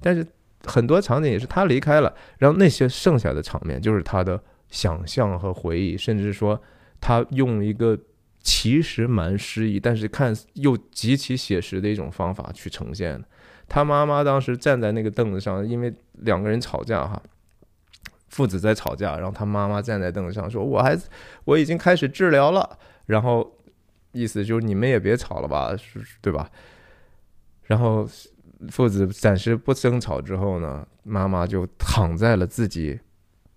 [0.01, 0.27] 但是
[0.65, 4.37] 很多场景也是他离开了，然后那些剩下的场面就是他的
[4.69, 6.61] 想象和回忆，甚至说。
[6.99, 7.97] 他用一个
[8.41, 13.23] 其实蛮诗意，但是看又极其写实的一种方法去呈现。
[13.67, 17.21] 他妈妈当时站在那个凳子上，因为两个人吵架哈，
[18.29, 20.95] 父子在吵架，然后他妈妈站在凳子上说：“我还
[21.45, 22.77] 我已经开始治疗了。”
[23.07, 23.57] 然后
[24.11, 25.75] 意思就是你们也别吵了吧，
[26.21, 26.49] 对吧？
[27.63, 28.07] 然后
[28.69, 32.99] 父子暂时不争吵之后呢，妈妈就躺在了自己。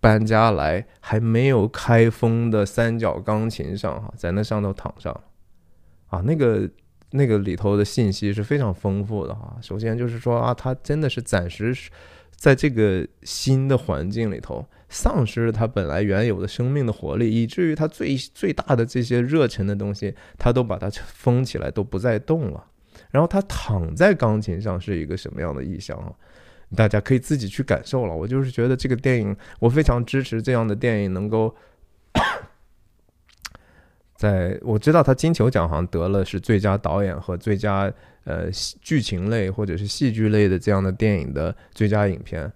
[0.01, 5.13] 搬家来还没有开封的三角钢琴上哈，在那上头躺上，
[6.07, 6.71] 啊，那个
[7.11, 9.57] 那个里头的信息是非常丰富的哈。
[9.61, 11.75] 首先就是说啊，他真的是暂时
[12.37, 22.65] 在这个新的环境里头丧失了他本来原有的生命的活力，以至于他最最大的这些热忱的东西，他都把它封起来，都不再动了。
[23.11, 26.13] 然后他躺在钢琴上是一个什么样的意象啊？
[26.75, 28.15] 大家可以自己去感受了。
[28.15, 31.55] 我就是觉得这个电影，我非常支持这样的电影能够。
[34.17, 37.93] 在我知道他金球奖好像得了是最佳导演和最佳
[38.25, 38.51] 呃
[38.81, 42.51] 剧情类或者是戏剧类的这样的电影的最佳影片。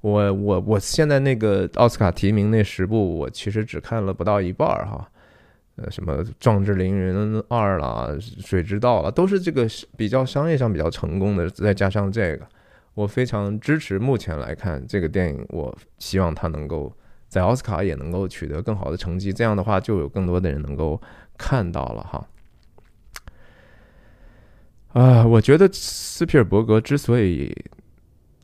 [0.00, 5.08] 我我我现在那个奥斯卡提名那十部，我其实只看了不到一半儿哈。
[5.76, 8.06] 呃，什么《壮志凌云二》啦，
[8.46, 11.50] 《水之道》啦，都是这个比较商业上比较成功的。
[11.50, 12.46] 再加上这个，
[12.94, 13.98] 我非常支持。
[13.98, 16.92] 目前来看，这个电影，我希望它能够。
[17.26, 21.00] 在奥斯卡也能够取得更好的成绩，这样的话就有更多的人能够
[21.36, 22.28] 看到了哈。
[24.92, 27.52] 啊，我觉得斯皮尔伯格之所以，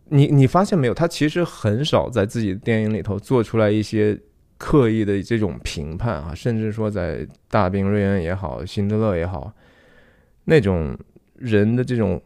[0.07, 4.19] 你你发现没有，他其实很少在自己的电影里头做出来一些
[4.59, 9.53] 刻意的这种评判啊，甚至说在《大兵瑞恩》也好，《辛德勒》也好，
[10.47, 10.99] 那种
[11.37, 12.21] 人的这种。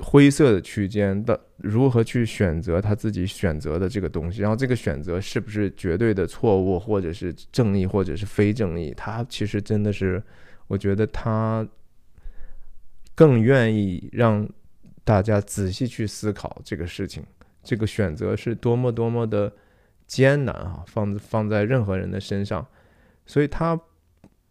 [0.00, 8.94] 灰色的区间的如何去选择他自己选择的这个东西，然后这个选择是不是绝对的错误，或者是正义，或者是非正义？
[8.96, 10.22] 他其实真的是，
[10.66, 11.66] 我觉得他
[13.14, 14.48] 更愿意让
[15.04, 17.24] 大家仔细去思考这个事情，
[17.62, 19.52] 这个选择是多么多么的
[20.06, 20.84] 艰难啊！
[20.86, 22.66] 放放在任何人的身上，
[23.26, 23.78] 所以他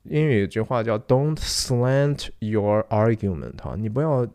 [0.03, 4.27] 英语有句话叫 “Don't slant your argument” 啊，你不要。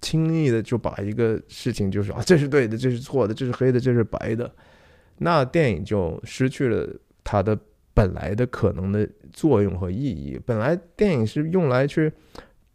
[0.00, 4.50] 轻易的就把一个事情就是啊，这是对的，这是错的，这是黑的，这是白的，
[5.18, 6.88] 那电影就失去了
[7.24, 7.58] 它的
[7.94, 10.38] 本来的可能的作用和意义。
[10.44, 12.12] 本来电影是用来去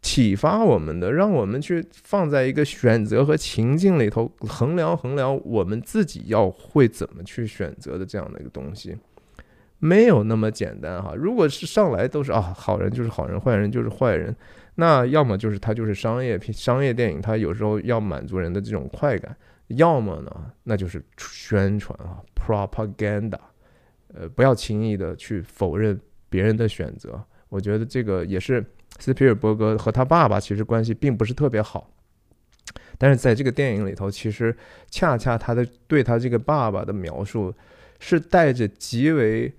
[0.00, 8.96] 启发我们的，让我们去放在一个选择和情境里头衡量衡量我们自己要会怎么去选择的这样的一个东西，
[9.84, 11.12] 没有那么简单哈。
[11.16, 14.34] 如果是上来都是啊，好人就是好人，坏人就是坏人。
[14.76, 19.32] 那要么就是他就是商业片、商业电影，他有时候要满足人的这种快感；
[19.66, 23.40] 要么呢，那就是宣传啊，propaganda。
[24.14, 27.20] 呃，不要轻易的去否认别人的选择。
[27.48, 28.64] 我觉得这个也是
[29.00, 31.90] 斯皮尔伯格和他爸爸其实关系并不是特别好，
[32.98, 34.56] 但是在这个电影里头，其实
[34.90, 37.52] 恰恰他的对他这个爸爸的描述
[37.98, 39.52] 是带着极为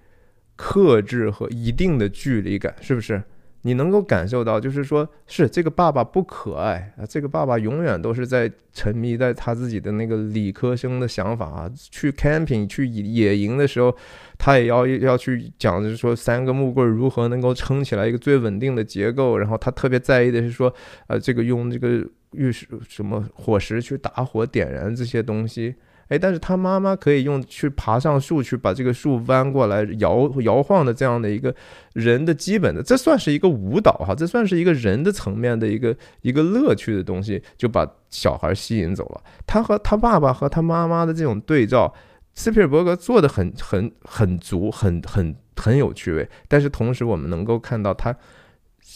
[0.55, 3.21] 克制和一定的距离感，是不是？
[3.65, 11.71] 你能够感受到，就是说，是这个爸爸不可爱啊，这个爸爸永远都是在沉迷在他自己的那个理科生的想法啊。
[11.73, 13.95] 去 camping 去野营的时候，
[14.37, 19.37] 他也要要去讲，就是说三个木棍如何能够撑起来一个最稳定的结构。
[19.37, 20.73] 然后他特别在意的是说，
[21.07, 25.73] 呃，这个用这个玉石什么火石去打火点燃这些东西。
[26.09, 31.53] 哎，但是他妈妈可以用去爬上树去把这个树弯过来摇摇晃的这样的一个
[31.93, 39.23] 人的基本的，这算是一个舞蹈哈，这算是一个人的层面的一个一个乐趣的东西，就把小孩吸引走了。
[39.47, 41.93] 他和他爸爸和他妈妈的这种对照，
[42.35, 46.29] 斯皮尔伯格做的很很很足，很很很有趣味。
[46.47, 48.15] 但是同时我们能够看到他，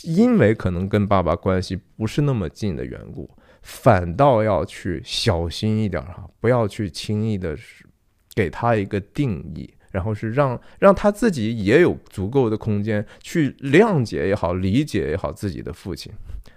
[0.03, 3.29] 因为可能跟爸爸关系不是那么近的缘故。
[3.67, 7.53] 反倒要去小心一点哈，不要去轻易的
[8.33, 16.09] 给他一个定义，然后是让让他自己也有足够的空间去谅解也好，理解也好自己的父亲。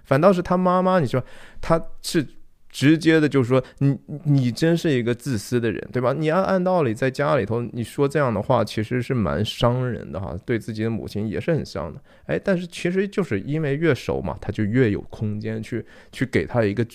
[0.05, 1.21] 反倒是他妈妈，你说
[1.61, 2.25] 他是
[2.71, 6.12] 直接的，就是说你你真是一个自私的人，对吧？
[6.12, 12.03] 你要按道理在家里头你说这样的话，其实是蛮伤人的哈，对自己的母亲也是很伤的。
[12.27, 16.87] 哎，但是其实就是因为越熟嘛，他就越有空间去去给他一个。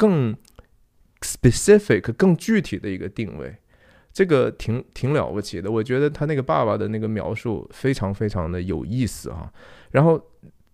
[0.00, 0.32] 更
[1.22, 3.52] specific、更具体的一个定位，
[4.12, 5.68] 这个挺挺了不起的。
[5.68, 9.52] 我觉得他那个爸爸的那个描述非常非常的有意思啊。
[9.90, 10.24] 然后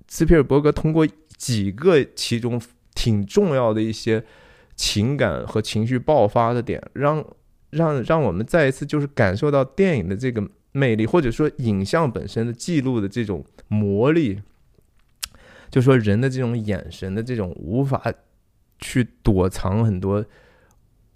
[0.09, 2.61] 斯皮尔伯格通过几个其中
[2.95, 4.23] 挺重要的一些
[4.77, 7.25] 情感和情绪爆发的点，让
[7.71, 14.43] 让让我们再一次就是感受到电影的这个魅力，或者说影像本身的记录的这种魔力。
[15.71, 18.01] 就说人的这种眼神的这种无法。
[18.81, 20.23] 去躲藏很多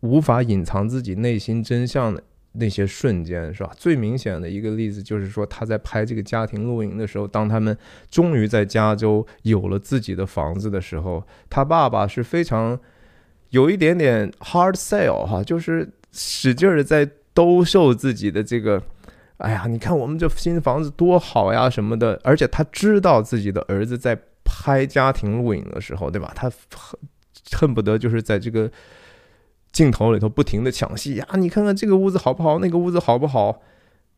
[0.01, 3.73] 无法隐藏自己内心真相的那些瞬间，是吧？
[3.77, 7.77] 最明显的一个例子就是说，他在拍这个家庭露营的时候，当他们
[8.09, 12.79] 终于在加州有了自己的房子的时候，他爸爸是非常
[13.51, 18.83] 有一点点 hard sell 哈，就是使劲的在兜售自己的这个，
[19.39, 24.19] 哎呀，你看我们这新房子多好呀什么的，而且他知道自己的儿子在。
[24.51, 26.33] 拍家庭录影的时候，对吧？
[26.35, 26.99] 他恨
[27.53, 28.69] 恨不得就是在这个
[29.73, 31.29] 镜头里头不停的抢戏呀！
[31.35, 32.59] 你看看这个屋子好不好？
[32.59, 33.61] 那个屋子好不好？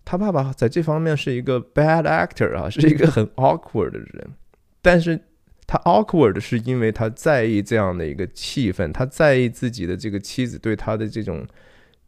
[0.05, 4.31] 他爸爸在这方面是一个 bad actor 啊，是一个很 awkward 的人。
[4.81, 5.21] 但是
[5.71, 11.47] 他 awkward 是因为他在意这样的一个气氛，他在意自己的这个妻子对他的这种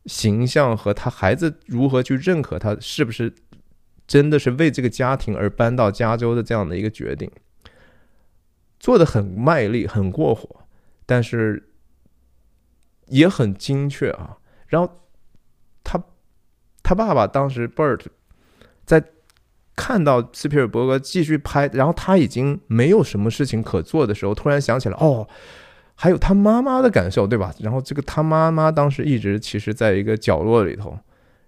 [0.07, 3.33] 形象和他孩子如何去认可他，是不是？
[4.05, 7.31] 真的是为这个家庭而搬到加州的这样的一个决定，
[8.81, 10.67] 做的很卖力，很过火，
[11.07, 11.71] 但是
[13.07, 14.39] 也很精确啊。
[14.67, 14.93] 然后
[15.85, 16.03] 他
[16.83, 18.07] 他爸爸当时 Bert
[19.83, 25.27] 看到斯皮尔伯格继续拍，然后他已经没有什么事情可做的时候，突然想起来，哦，
[25.97, 27.53] 还有他妈妈的感受，对吧？
[27.59, 30.97] 然后这个他妈妈当时一直其实在一个角落里头，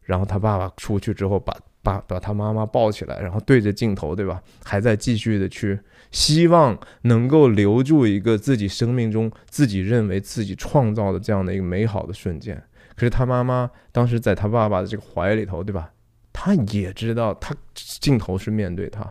[0.03, 1.55] 然后他爸爸出去之后把。
[1.85, 4.41] 把把他妈妈抱起来，然后对着镜头，对吧？
[4.65, 5.79] 还在继续的去
[6.11, 12.57] 希望能够留住一个自己生命中自己认为自己创造的这样的一个美好的瞬间。
[12.97, 15.91] 可是他妈妈当时在他爸爸的这个怀里头，对吧？
[16.35, 19.11] 他也知道他镜头是面对他。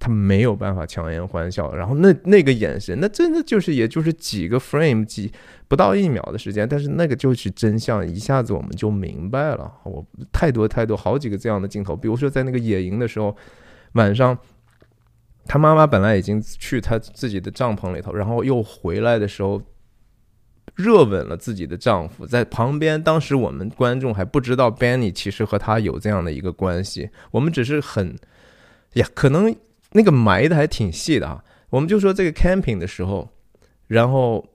[0.00, 5.32] 他没有办法强颜欢笑，然后那那个眼神，那真的就是也就是几个 frame 几
[5.66, 9.68] 不到一秒的时间，但是那个就是真相，一下子我们就明白了。
[9.82, 13.36] 我太多太多好几个这样的镜头，比如说在那个野营的时候，
[13.94, 14.38] 晚上
[15.46, 19.60] 他妈妈本来已经去他自己的帐篷里头，然后又回来的时候，
[20.78, 23.02] 热吻了自己的丈夫，在旁边。
[23.02, 28.16] 当时我们观众还不知道 Benny 其实和他有这样的一个关系，我们只是很
[28.94, 29.54] 呀，可能。
[29.92, 33.26] 那个埋的还挺细的啊，我们就说这个 camping 的时候，
[33.86, 34.46] 然后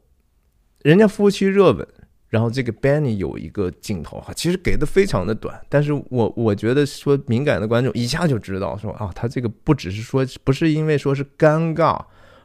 [0.83, 1.87] 人家夫妻热吻，
[2.29, 11.99] 然后这个 Benny 有一个镜头哈，其实给的非常的短，但是我我觉得说敏感的观众一下就知道说啊，他这个不只是说不是因为说是尴尬，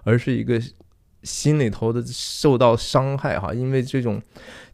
[0.04, 0.58] 而是一个
[1.22, 4.22] 心里头的受到伤害哈，因为这种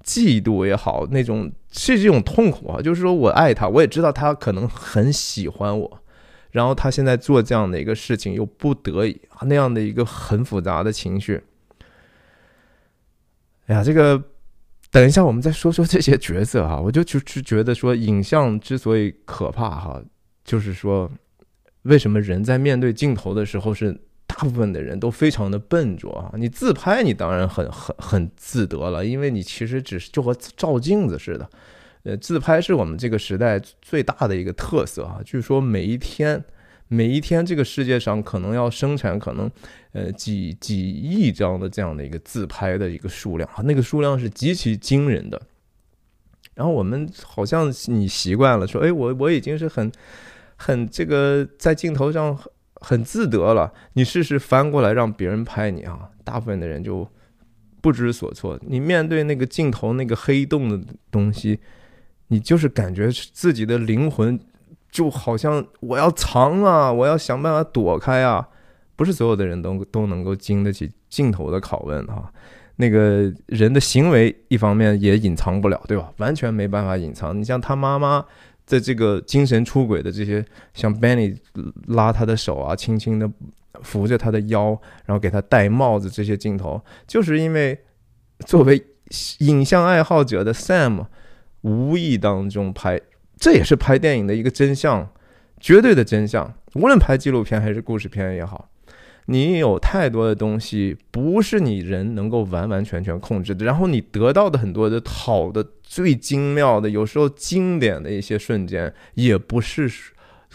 [0.04, 6.00] 嫉妒也好，那种是这种痛苦啊，就是说我爱他，我也知道他可能很喜欢我。
[6.50, 11.42] 然后他现在做这样的一个事情，又不得已那样的一个很复杂的情绪。
[13.66, 14.22] 哎呀，这个
[14.92, 20.00] 等一下我们再说说这些角色哈，我就就是觉得说，影像之所以可怕哈，
[20.44, 21.10] 就是说，
[21.82, 24.00] 为什么人在面对镜头的时候，是
[24.36, 26.34] 大部分的人都非常的笨拙啊？
[26.36, 31.48] 你自拍，你当然很很很自得了，因为你其实只是就和照镜子似的。
[32.02, 35.20] 呃，自拍是我们这个时代最大的一个特色啊！
[35.24, 36.42] 据说每一天，
[36.88, 39.48] 每一天，这个世界上可能要生产可能，
[39.92, 45.40] 呃，几几亿张的这样的一个自拍的一个数量啊，那个数量是极其惊人的。
[46.54, 49.90] 然后我们好像你习惯了说，哎，我我已经是很
[50.56, 52.36] 很这个在镜头上
[52.84, 53.72] 很自得了。
[53.94, 57.08] 你试试翻过来让别人拍你啊，大部分的人就
[57.80, 58.60] 不知所措。
[58.66, 61.58] 你面对那个镜头那个黑洞的东西。
[62.28, 64.40] 你就是感觉自己的灵魂
[64.90, 68.48] 就好像我要藏啊，我要想办法躲开啊，
[68.96, 72.32] 不是所有的人都都能够经得起镜头的拷问啊。
[72.76, 76.10] 那个人的行为一方面也隐藏不了，对吧？
[76.16, 77.38] 完全没办法隐藏。
[77.38, 78.24] 你像他妈妈
[78.66, 81.36] 在这个精神出轨的这些，像 Benny
[81.88, 83.30] 拉他的手啊，轻轻的
[83.82, 87.78] 扶着他的腰，然后给他戴帽子这些镜头，就是因为
[88.46, 88.84] 作为
[89.38, 91.06] 影像爱好者的 Sam。
[91.64, 93.00] 无意当中拍，
[93.38, 95.08] 这也是拍电影的一个真相，
[95.58, 96.52] 绝对的真相。
[96.74, 98.68] 无论拍纪录片还是故事片也好，
[99.26, 103.64] 你有太多的东西不是你人能够完完全全控制的。
[103.64, 109.90] 然后你得到的很多的好的、最精妙的、有时候经典的一些瞬间，也不是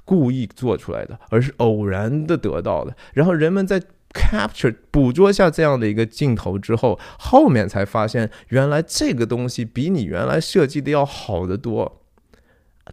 [0.05, 2.95] 故意做出来的，而是偶然的得到的。
[3.13, 3.81] 然后人们在。
[4.11, 12.01] capture 捕捉下这样的一个镜头之后，后面才发现原来这个东西比你原来设计的要好得多，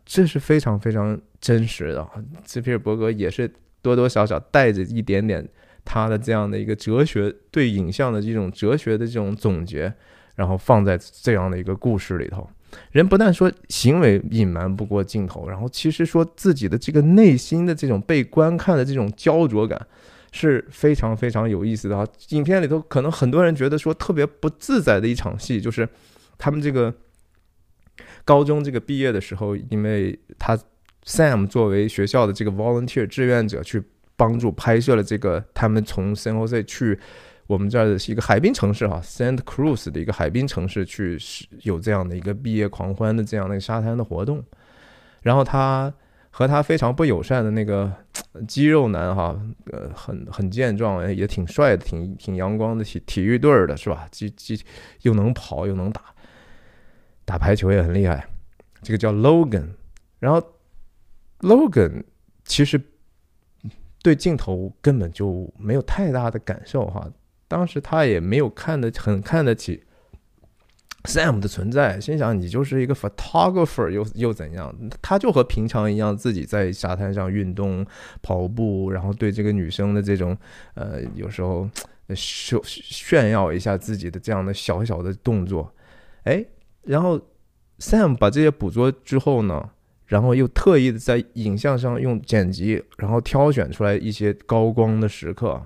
[0.05, 2.07] 这是非常非常真实的。
[2.45, 3.51] 斯皮尔伯格也是
[3.81, 5.49] 多多少少带着一点点
[5.87, 9.91] 他的这样的一个哲学对影像的这种哲学的这种总结，
[10.35, 12.47] 然后放在这样的一个故事里头。
[12.91, 19.87] 人不但说行为隐瞒不过镜头，然后其实说自己的这个内心的这种被观看的这种焦灼感。
[20.33, 22.07] 是非常非常有意思的啊！
[22.29, 25.89] 影片里头可能很多人觉得说特别不自在的一场戏，就是
[26.37, 26.93] 他们这个
[28.23, 30.59] 高中这个毕业的时候，因为他
[31.07, 33.83] Sam 作为学校的这个 volunteer 志愿者去
[34.17, 36.99] 帮助拍摄了这个，他们从 San Jose 去
[37.47, 41.19] 我们这儿是一个海滨城市哈，Santa Cruz 的一个海滨城市去
[41.63, 44.43] 有这样的一个毕业狂欢的这样的沙滩的活动，
[45.23, 45.93] 然后他。
[46.39, 47.91] 和他非常不友善的那个
[48.47, 49.35] 肌肉男哈，
[49.73, 54.07] 呃，很很健壮，也挺帅的，挺挺阳光的体体育队儿的是吧？
[54.11, 54.63] 既既
[55.01, 56.03] 又能跑又能打，
[57.25, 58.29] 打排球也很厉害。
[58.83, 59.69] 这个叫 Logan，
[60.19, 60.47] 然后
[61.41, 62.05] Logan
[62.45, 62.79] 其实
[64.07, 67.11] 对镜头根本就没有太大的感受哈，
[67.49, 69.83] 当时他也没有看得很看得起。
[71.03, 74.73] Sam 的存在，心想你就是一个 photographer，又又怎样？
[75.03, 77.85] 他就和平常一样，自己在沙滩上运动、
[78.23, 80.39] 跑步，然后对这个女生的这种，
[80.75, 81.69] 呃，有时候
[82.15, 85.75] 炫炫耀一下自己的这样的小小的动作。
[86.23, 86.47] 哎，
[86.83, 87.21] 然后
[87.81, 89.69] Sam 把这些捕捉之后呢，
[90.07, 95.61] 然后又特意的在影像上用剪辑，然后挑选出来一些高光的时刻。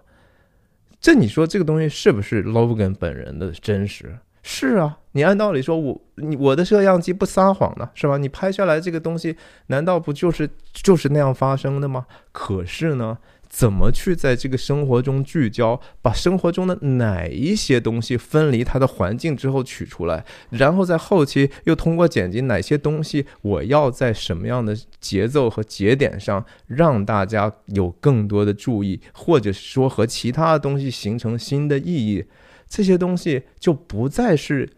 [1.00, 4.18] 这你说这个东西是不是 Logan 本人的真实？
[4.42, 8.16] 是啊，你按道理说，我你我的摄像机不撒谎呢，是吧？
[8.16, 9.36] 你拍下来这个东西，
[9.66, 12.06] 难道不就是就是那样发生的吗？
[12.32, 13.18] 可是呢，
[13.50, 32.24] 怎么去在这个生活中聚焦，把生活中的哪一些东西分离它的环境之后取出来，然后在后期又通过剪辑哪些东西，我要在什么样的节奏和节点上让大家有更多的注意，或者说和其他的东西形成新的意义。
[32.68, 34.70] 这些东西就不再是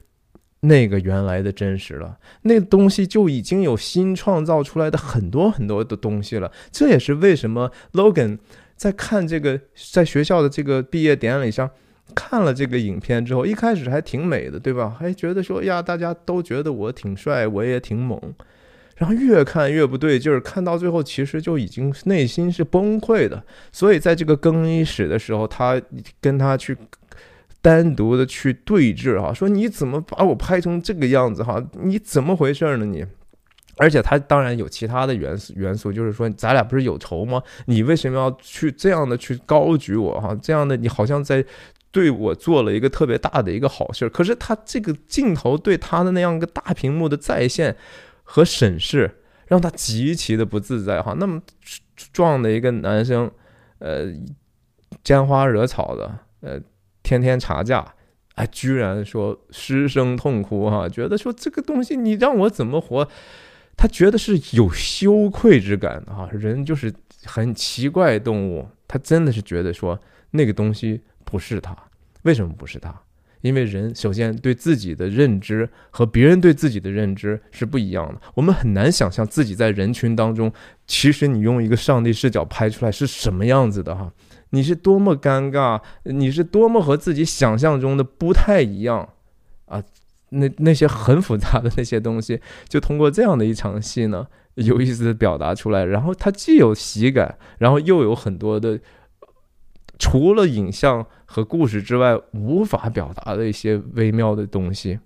[0.60, 6.50] 那个原来的真实了，那东西就已经有新创造出来的很多很多的东西了。
[6.70, 8.38] 这也是为什么 Logan
[8.83, 9.61] 在看这个
[9.93, 11.70] 在学校的这个毕业典礼上
[12.16, 14.97] 看了这个影片之后，一开始还挺美的，对吧？
[14.99, 18.20] 还觉得说呀，大家都觉得我挺帅，我也挺猛。
[18.97, 23.41] 然后越看越不对劲儿，看到最后其实就已经内心是崩溃的。
[23.70, 25.80] 所以在这个更衣室的时候，他
[26.20, 26.76] 跟他去。
[27.64, 31.64] 单独的去对峙哈，说你怎么把我拍成这个样子哈？
[31.80, 33.07] 你怎么回事呢你？
[33.83, 37.43] 而且他当然有其他的元素元素，就是说咱俩不是有仇吗？
[37.66, 40.33] 你为什么要去这样的去高举我哈？
[40.41, 41.45] 这样的你好像在
[41.91, 44.09] 对我做了一个特别大的一个好事。
[44.09, 47.76] 可是他这个镜头对他的那样一个大屏幕的再现
[48.22, 49.18] 和审视，
[49.49, 51.14] 让他极其的不自在哈。
[51.18, 51.43] 那么
[52.12, 53.30] 壮的一个男生，
[53.80, 54.07] 呃，
[55.03, 56.61] 沾花惹草的，呃。
[57.05, 57.85] 天天查架，
[58.37, 63.07] 哎，居然说失声痛哭哈，觉得说这个东西你让我怎么活？
[63.76, 66.28] 他觉得是有羞愧之感的哈。
[66.32, 66.92] 人就是
[67.24, 69.98] 很奇怪动物，他真的是觉得说
[70.30, 71.76] 那个东西不是他，
[72.22, 72.94] 为什么不是他？
[73.40, 80.52] 因为人首先对自己的认知和别人对自己的认知是不一样的，我们很难想象自己在人群当中，
[80.86, 84.12] 其实你用一个上帝视角拍出来是什么样子的哈。
[84.50, 89.11] 你是多么尴尬，你是多么和自己想象中的不太一样！
[90.33, 95.85] 那那些很复杂的那些东西，就通过这样的一场戏呢，有意思的表达出来。
[95.85, 98.78] 然后它既有喜感，然后又有很多的
[99.99, 104.99] 除了影像和故事之外无法表达的一些微妙的东西。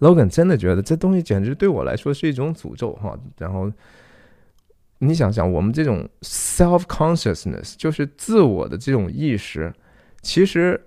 [0.00, 3.18] Logan 真的觉得这东西简直对我来说是一种诅咒哈！
[3.38, 3.72] 然后。
[4.98, 9.70] 你想想，我们这种 self consciousness 就是自我的这种意识，
[10.22, 10.80] 其实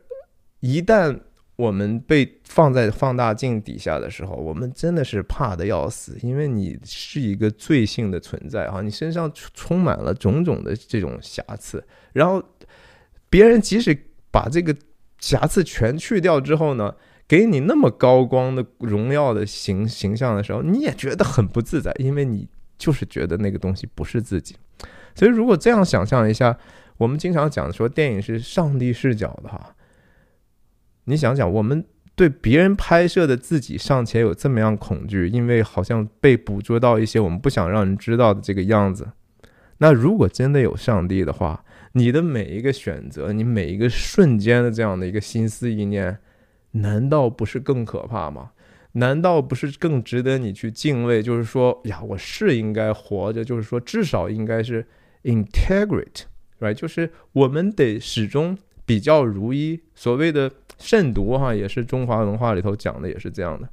[0.61, 1.19] 一旦
[1.57, 11.83] 我们被放在放大镜底下的时候，我们真的是怕的要死，因为你是一个罪性的存在哈，你身上充满了种种的这种瑕疵，
[12.13, 12.41] 然后
[13.29, 13.97] 别人即使
[14.31, 14.73] 把这个
[15.19, 16.95] 瑕疵全去掉之后呢，
[17.27, 22.47] 给你那么高光的荣耀的形形象的时候，你也觉得很不自在，因为你。
[22.79, 24.55] 就是觉得那个东西不是自己，
[25.15, 26.55] 所以如果这样想象一下，
[26.97, 29.75] 我们经常讲说电影是上帝视角的哈，
[31.09, 31.83] 你想想，我们
[32.15, 39.07] 对别人拍摄的自己尚且有这么样恐惧，因为好像被捕捉到一些我们不想让人知道的这个样子，
[39.77, 46.19] 那如果真的有上帝的话，你的每一个选择，你每一个瞬间的这样的一个心思意念，
[46.71, 48.51] 难道不是更可怕吗？
[48.93, 51.21] 难道不是更值得你去敬畏？
[51.21, 54.85] 就是说，呀，我是应该活着，就是说，至少应该是
[55.23, 56.73] integrate，right？
[56.73, 59.79] 就是我们得始终比较如一。
[59.93, 63.67] 所谓的慎独，哈，也是中华文化里头讲的，也是这样的。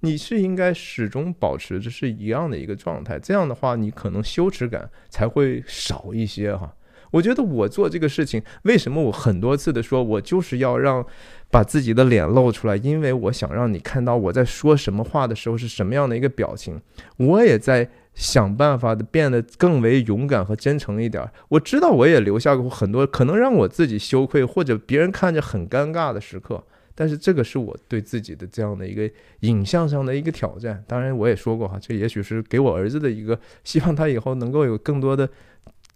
[0.00, 6.72] 你是应该始终保持着是一样的一个状态，这样的话，你可能羞耻感才会少一些，哈。
[7.10, 11.04] 我觉得我做这个事情，为什么我很多次的说，我就是要让
[11.50, 16.80] 把自己的脸露出来，因为我想让你看到我在说什么话的时候是什么样的一个表情。
[17.16, 17.88] 我也在
[18.18, 21.30] 想办法的变得更为勇敢和真诚一点。
[21.50, 26.62] 我知道我也留下过很多可能让我自己羞愧或者别人看着很尴尬的时刻，
[26.96, 29.08] 但是这个是我对自己的这样的一个
[29.40, 30.82] 影像上的一个挑战。
[30.88, 35.30] 当然，我也说过哈，这也许是给我儿子的一个希望，他以后能够有更多的。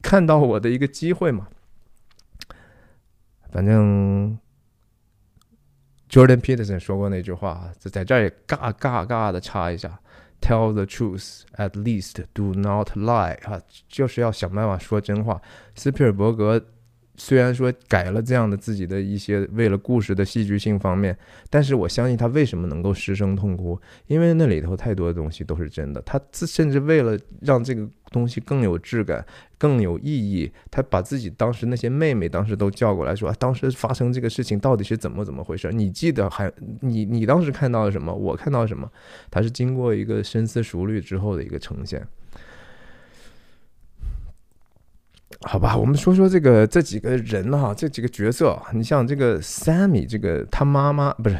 [0.00, 1.48] 看到我的一个机会嘛。
[3.50, 4.38] 反正
[6.08, 10.00] Jordan Peterson 说过那句话，在在这儿也嘎嘎嘎的插一下
[10.41, 13.37] ：Tell the truth, at least do not lie。
[13.43, 15.41] 啊，就是要想办法说真话。
[15.75, 16.65] 斯皮尔伯格。
[17.24, 21.16] 虽然说改了这样的自己的一些为了故事的戏剧性方面，
[21.48, 26.02] 但是我相信他为什么能够失声痛哭，因为那里头太多的东西都是真的。
[26.02, 29.24] 他自甚至为了让这个东西更有质感、
[29.56, 35.70] 更有意义，他把自己当时那些妹妹当时都叫过来说，啊当时发生这个事情到底是怎么怎么回事？
[35.72, 38.12] 你记得还你你当时看到了什么？
[38.12, 38.90] 我看到什么？
[39.30, 42.04] 他是经过一个深思熟虑之后的一个呈现。
[45.40, 48.56] 好吧，我们说说这个这几个人哈，这几个角色。
[48.72, 51.36] 你像这个 Sammy，这个他妈妈不是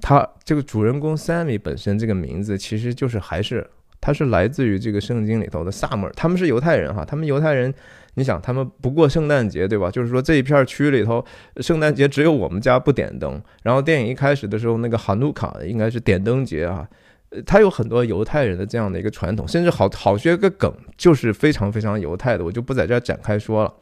[0.00, 3.68] 他这个主人公 Sammy 本身这个名字，其实就是还是
[4.00, 7.72] 他是来自于这个圣经里头的萨母尔，他们是犹太人哈，他们犹太人，
[8.14, 9.90] 你想他们不过圣诞节对吧？
[9.90, 11.24] 就是说这一片区里头，
[11.58, 13.42] 圣诞节只有我们家不点灯。
[13.62, 16.88] 然后电影一开始的时候，那个哈努卡应该是点灯节啊。
[17.30, 23.74] 呃他有很多犹太人的这样的一个传统，甚至好好学个梗，就是非常非常犹太的，我就不在这儿展开说了。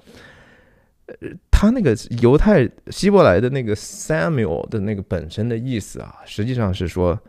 [1.06, 1.14] 呃，
[1.50, 7.20] 他那个犹太希伯来的那个 Samuel 的那个本身的意思啊，实际上是说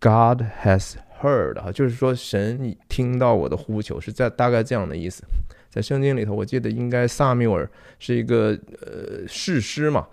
[0.00, 5.22] God has heard 啊，就是说神听到我的呼求，是在大概这样的意思。
[5.68, 10.06] 在圣经里头，我记得应该萨缪尔是一个呃士师嘛，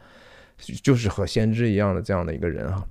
[0.83, 2.85] 就是和先知一样的这样的一个人哈。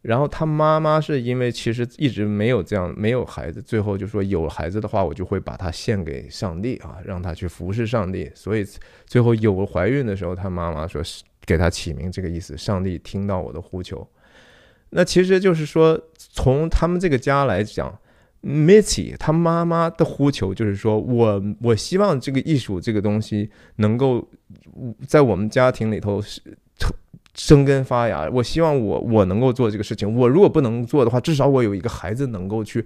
[0.00, 8.30] 然后他妈妈是因为其实一直没有这样没有孩子，最后就说有孩子的话，我就会把他献给上帝啊，让他去服侍上帝。
[8.32, 8.64] 所以
[9.06, 14.08] 最后有怀孕的时候，他妈妈说是给他起名这个意思，上帝听到我的呼求。
[14.90, 17.98] 那其实就是说，从他们这个家来讲
[18.42, 24.26] ，Mitty 他妈妈的呼求就是说我我希望这个艺术这个东西能够
[25.08, 26.40] 在我们家庭里头是。
[27.38, 30.12] 生根发芽，我希望我我能够做这个事情。
[30.12, 32.84] 我如果不能做的话，至少我有一个孩子能够去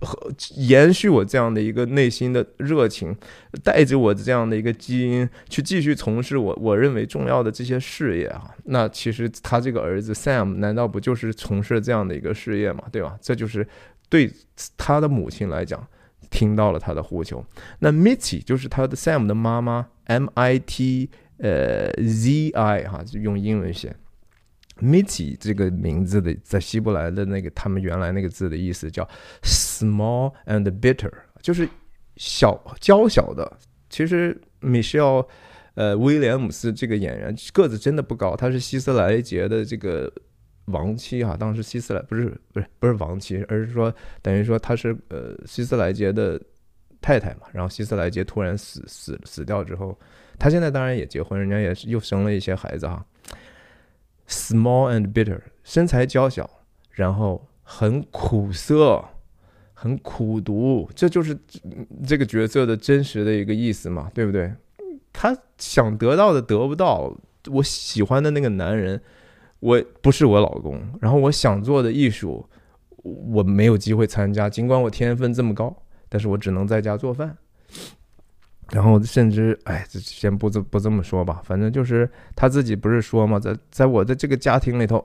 [0.00, 0.18] 和
[0.56, 3.16] 延续我这样的一个内心的热情，
[3.62, 8.50] 带着我这样的一个基因去继续从事我我认为重要的这些事业啊。
[8.64, 12.82] 那其实他这个儿子 Sam 难道不就是从事这样的一个事业吗？
[12.90, 13.16] 对吧？
[13.22, 13.64] 这就是
[14.08, 14.28] 对
[14.76, 15.86] 他的母亲来讲，
[16.28, 17.44] 听到了他的呼求。
[17.78, 21.10] 那 Mitty 就是他的 Sam 的妈妈，M I T。
[21.38, 23.96] 呃，Z I 哈，就用英文写
[24.80, 29.08] ，Mitty 这个名字的，在希伯来的那个他们原来那个字的意思叫
[29.42, 31.10] small and bitter，
[31.40, 31.68] 就是
[32.16, 33.58] 小娇小的。
[33.88, 35.26] 其实 Michelle
[35.74, 40.12] 呃威廉姆斯这个演员个子真的不高，他是希斯莱杰的这个
[40.66, 46.40] 亡妻哈，当时希斯莱不是不是不是亡妻，而是说等于说他是呃希斯莱杰的
[47.00, 49.98] 太太嘛，然后希斯莱杰突然死死死掉之后。
[50.38, 53.04] 他现在当然也结婚，人家也是又生了一些孩子哈。
[54.28, 56.48] Small and bitter，身材娇小，
[56.90, 59.04] 然后很苦涩，
[59.74, 61.38] 很苦读，这就是
[62.06, 64.52] 这个角色的真实的一个意思嘛，对不对？
[65.12, 67.14] 他想得到的得不到，
[67.50, 68.98] 我喜欢的那个男人，
[69.60, 72.48] 我不是我老公，然后我想做的艺术，
[73.02, 75.76] 我没有机会参加，尽管我天分这么高，
[76.08, 77.36] 但是我只能在家做饭。
[78.72, 85.04] 然后甚至，哎，先不这不这么说吧，反正就是他自己不是说嘛，在在我的这个家庭里头，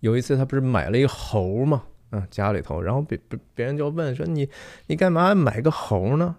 [0.00, 4.50] 有一次他不是买了一个猴嘛，嗯，家里头，然后别别别人就问说你
[4.88, 6.34] 你干嘛买个猴呢？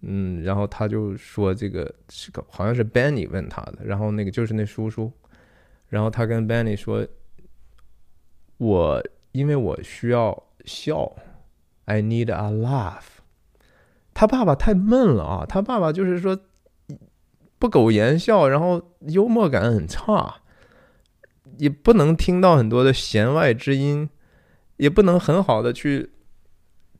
[0.00, 5.12] 嗯，然后他就说这个是个好像是 Benny 问他的，然后那个就是那叔叔，
[5.88, 7.06] 然后他跟 Benny 说，
[8.58, 9.00] 我
[9.30, 11.14] 因为我需要笑
[11.84, 13.11] ，I need a laugh。
[14.14, 15.46] 他爸爸太闷了啊！
[15.48, 16.38] 他爸爸就是说
[17.58, 20.36] 不苟言笑，然后幽默感很差，
[21.58, 24.08] 也不能听到很多的弦外之音，
[24.76, 26.10] 也不能很好的去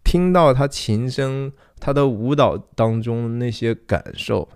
[0.02, 4.48] 听到他琴声、他的舞蹈当中那些感受。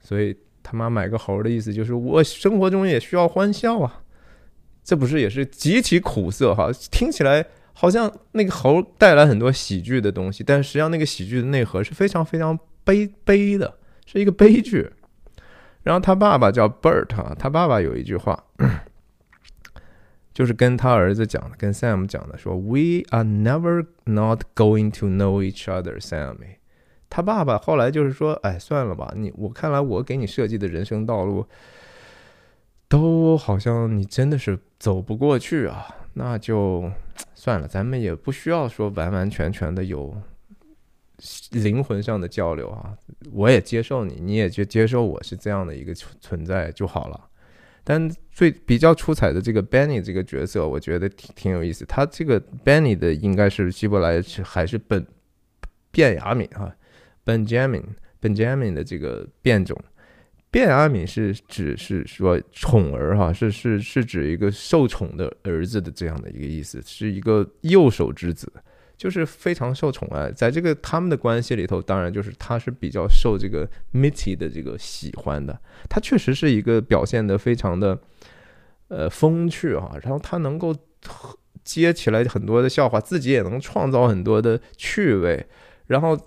[0.00, 4.02] 所以他妈买个猴的意思就是，我生活中也需要欢笑啊！
[4.82, 6.70] 这不是也是极其苦涩哈？
[6.90, 7.46] 听起来。
[7.80, 13.72] 好像那个猴带来很多喜剧的东西，但实际上那个喜剧的内核是非常非常悲悲的，
[14.04, 14.90] 是一个悲剧。
[15.84, 18.42] 然后他爸爸叫 Bert 啊，他爸爸有一句话，
[20.34, 26.56] 就是跟他儿子讲的，跟 Sam 讲的，说 “We are never not going to know each other, Sammy。”
[27.08, 31.46] 他爸爸后来就是说：“哎，算了吧，你我看来我给你设计的人生道路，
[32.88, 36.90] 都好像你真的是走不过去啊。”那就
[37.34, 40.12] 算了，咱们也不需要说完完全全的有
[41.52, 42.96] 灵魂上的交流啊，
[43.32, 47.28] 我也接受你，你也就接受我是这样的一个存存在就好了。
[47.84, 51.84] 但最比较出彩的这个 Benny 这个角色，我觉得挺挺有意思。
[51.84, 55.06] 他这个 Benny 的应该是希伯来还是本
[55.90, 56.74] 变雅敏啊
[57.24, 57.84] ，Benjamin
[58.20, 59.80] Benjamin 的这个变种。
[60.50, 68.50] 卞阿敏是指是说宠儿哈，是是是指一个受宠的儿子的这样的一个意思，是一个右手之子，
[68.96, 70.32] 就是非常受宠爱。
[70.32, 75.60] 在这个他们的关系里头，当然就是他是比较受这个 Mitty 的这个喜欢的。
[75.88, 77.98] 他确实是一个表现的非常的
[78.88, 80.74] 呃风趣哈，然后他能够
[81.62, 85.46] 接起来很多的笑话，自己也能创造很多的趣味，
[85.88, 86.18] 然后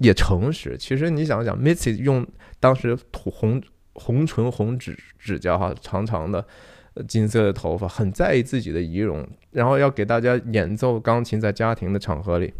[0.00, 0.76] 也诚实。
[0.76, 2.26] 其实你想想，Missy 用。
[2.62, 3.62] 当时涂红
[3.94, 6.46] 红唇红指指甲哈，长长的
[7.08, 12.52] 金色的头发，很在意自己的仪容，然后要给大家演奏钢琴，在家庭的场合里，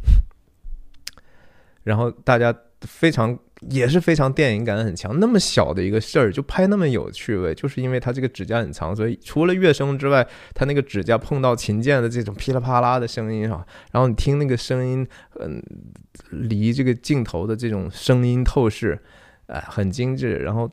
[1.83, 3.39] 然后大家非常
[3.69, 5.21] 也是非常电影感很强。
[5.21, 15.07] 那么小的一个事儿就拍那么有趣味，就是因为他这个指甲很长，所以除了乐声之外，他那个指甲碰到琴键的这种噼里啪啦的声音哈，然后你听那个声音，
[15.39, 15.63] 嗯，
[16.31, 18.99] 离这个镜头的这种声音透视。
[19.53, 20.37] 哎，很精致。
[20.37, 20.71] 然后，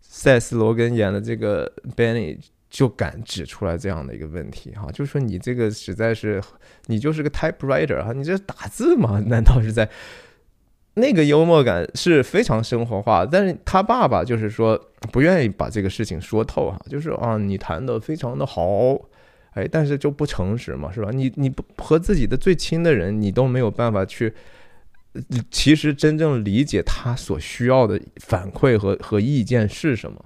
[0.00, 2.38] 塞斯·罗根演的这个 Benny
[2.68, 6.40] 就敢指出来这样的一个问题哈，就说你这个实在是，
[6.86, 9.20] 你就是个 typewriter 哈，你这打字吗？
[9.26, 9.90] 难道是在？
[11.00, 14.78] 那个幽默感是非常生活化，但是他爸爸就是说
[15.10, 18.96] 不愿意把这个事情说透哈，就是啊，你谈的非常的好，
[19.54, 21.10] 哎，但是就不诚实嘛，是吧？
[21.12, 24.32] 你你不和自己的最亲的人，你都没有办法去。
[25.50, 30.24] 其实真正理解他所需要的反馈和和意见是什么，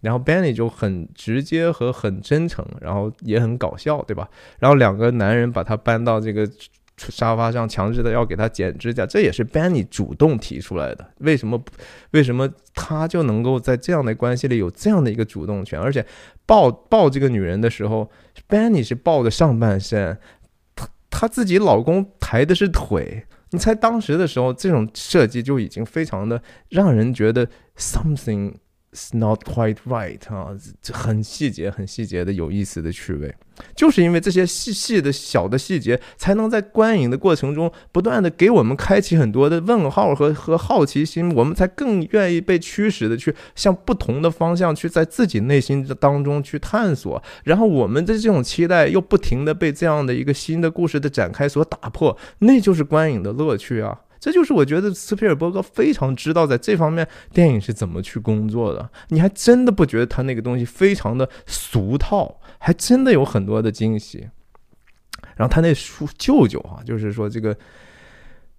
[0.00, 4.26] 然后 Benny 就很直接和很真诚，然后也很搞笑，对吧？
[4.58, 6.48] 然后两个男人把他搬到这个
[7.10, 11.12] 沙发上，强制的要给他剪指甲，这也是 Benny 主动提出来的。
[11.18, 11.62] 为什么？
[12.12, 15.80] 为什么他就能够在这样的关系里有这样的一个主动权？
[15.80, 16.04] 而且
[16.46, 18.10] 抱抱这个女人的时候
[18.48, 20.18] ，Benny 是抱的上半身，
[20.76, 23.24] 他他自己老公抬的是腿。
[23.50, 27.46] 你猜当时的时候，这种设计就已经非常的让人觉得
[27.76, 28.54] something
[28.92, 33.34] is not quite right 啊，这很细节、很细节的有意思的趣味。
[33.74, 54.00] 就是因为这些细细的小的细节，才能在观影的过程中不断的给我们开启很多的问号和和好奇心，我们才更愿意被驱使的去向不同的方向去在自己内心当中去探索，然后我们的这种期待又不停的被这样的一个新的故事的展开所打破，那就是观影的乐趣啊！
[54.20, 58.88] 这就是我觉得斯皮尔伯格非常知道在这方面电影是怎么去工作的。
[59.08, 62.38] 你还真的不觉得他那个东西非常的俗套？
[62.62, 64.28] 还真的有很多的惊喜。
[65.36, 67.56] 然后他那叔舅舅啊，就是说这个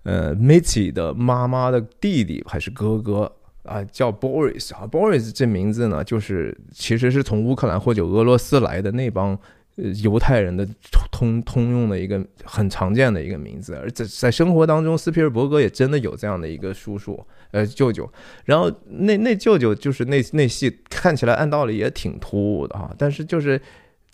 [0.04, 3.32] 呃 Mitzi 的妈妈的弟弟还是哥哥
[3.64, 9.39] 啊，叫 Boris 啊，Boris 这名字呢，就是其实是从乌克兰或者俄罗斯来的那帮。
[9.76, 10.64] 呃，犹太人的
[11.12, 18.08] 通通用的一个很常见的一个名字，而在在生活当中，斯皮尔伯格也真的有这样的一个叔叔，呃，舅舅。
[18.45, 23.60] 然后那那舅舅就是那那戏看起来按道理也挺突兀的哈，但是就是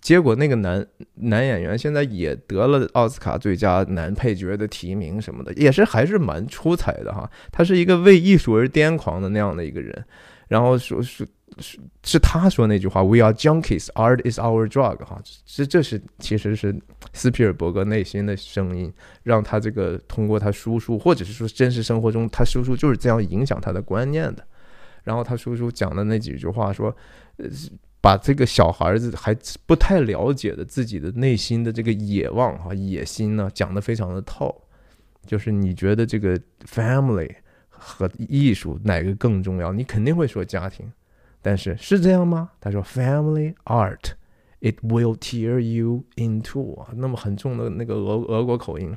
[0.00, 7.30] 结果那个男男演员现在也得了奥斯卡最佳男配角的提名什么的，也是还是蛮出彩的哈。
[7.52, 10.04] 他是一个为艺术而癫狂的那样的一个人，
[10.48, 11.26] 然后说是。
[11.58, 14.98] 是是他说那句话，We are junkies, art is our drug。
[14.98, 16.74] 哈，这这是其实是
[17.12, 18.90] 斯皮尔伯格内心的声音，
[19.24, 24.46] 让他这个通过他叔叔，或者是说真实生活中他叔叔就是这样影响他的观念的。
[25.02, 26.96] 然后他叔叔讲的那几句话说，
[27.38, 27.46] 呃，
[28.00, 29.36] 把这个小孩子还
[29.66, 34.54] 不太了解的自己的内心的这个野望哈野心呢，讲得非常的透。
[35.26, 37.30] 就是你觉得这个 family
[37.68, 39.72] 和艺术哪个更重要？
[39.72, 40.90] 你肯定会说家庭。
[41.42, 42.50] 但是是这样吗？
[42.60, 44.12] 他说：“Family art,
[44.60, 48.94] it will tear you into。”啊，那么很重的那个俄俄国口音，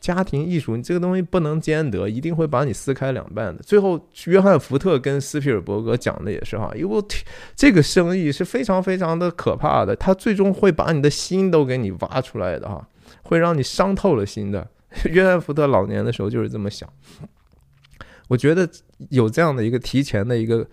[0.00, 3.62] 家庭艺术，你这个东西不能兼得，一定会把你撕开两半的。
[3.62, 7.02] 最后，约翰福特跟斯皮尔伯格讲的也是哈，因为
[7.54, 12.88] 这个生意是非常非常的可怕的，他最终会把你的心都给你挖出来的哈，
[13.22, 14.68] 会让你伤透了心的。
[15.10, 16.88] 约翰福特老年的时候就是这么想。
[18.28, 18.68] 我觉得
[19.10, 20.66] 有这样的一个提前的一个。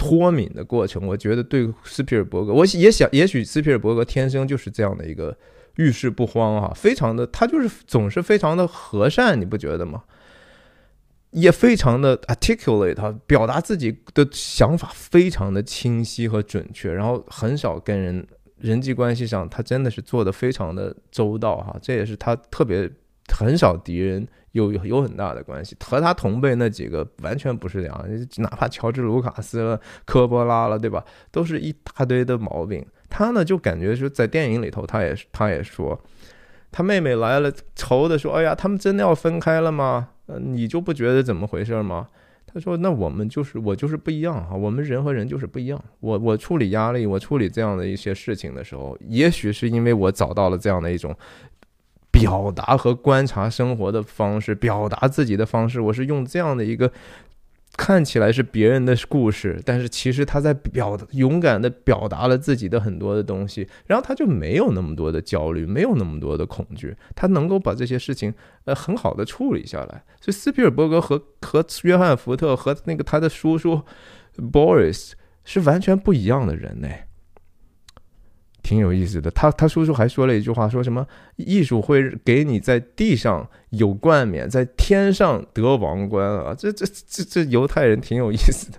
[0.00, 5.36] 脱敏的过程，我觉得对斯皮尔伯格，我也想，也许斯皮尔伯格天生就是这样的一个
[5.76, 10.02] 遇事不慌啊，非常的，他就是总是非常的和善，你不觉得吗？
[11.32, 18.26] 也非常的 articulate，他表达自己的想法非常的清晰和准确，然后很少跟人
[18.56, 22.90] 人际关系上，他真的是做的非常的周到哈，这也是他特别
[23.32, 25.76] 很少敌人有有很大的关系。
[25.84, 28.06] 和他同辈那几个完全不是这样，
[28.38, 31.04] 哪怕乔治卢卡斯了、科波拉了，对吧？
[31.30, 32.84] 都是一大堆的毛病。
[33.08, 36.00] 他呢，就感觉说在电影里头，他也他也说，
[36.70, 40.10] 他妹妹来了，愁的说：“哎呀，他们真的要分开了吗？
[40.26, 42.06] 你就不觉得怎么回事吗？”
[42.52, 45.80] 他说：“那我们就是我就是不一样啊，我们人和人就是不一样。
[46.00, 51.14] 我我处理压力，我处理这样的一些事情的时候，也许是因为我找到了这样的一种
[52.20, 55.80] 表达和观察生活的方式，表达自己的方式。
[55.80, 56.92] 我是用这样的一个。”
[57.76, 70.02] 看起来是别人的故事，但是其实他在表勇敢的表达了自己的很多的东西，然后他就没有那么多的焦虑，没有那么多的恐惧，他能够把这些事情呃很好的处理下来。
[70.20, 73.80] 所以斯皮尔伯格和和约翰福特和那个他的叔叔
[74.36, 75.12] Boris
[75.44, 76.88] 是完全不一样的人呢。
[78.62, 81.06] 挺有意思的，他他叔叔还说了一句话，说什么
[81.36, 86.54] 艺术会给你在地上有冠冕，在天上得王冠啊！
[86.56, 88.78] 这这这这犹太人挺有意思的，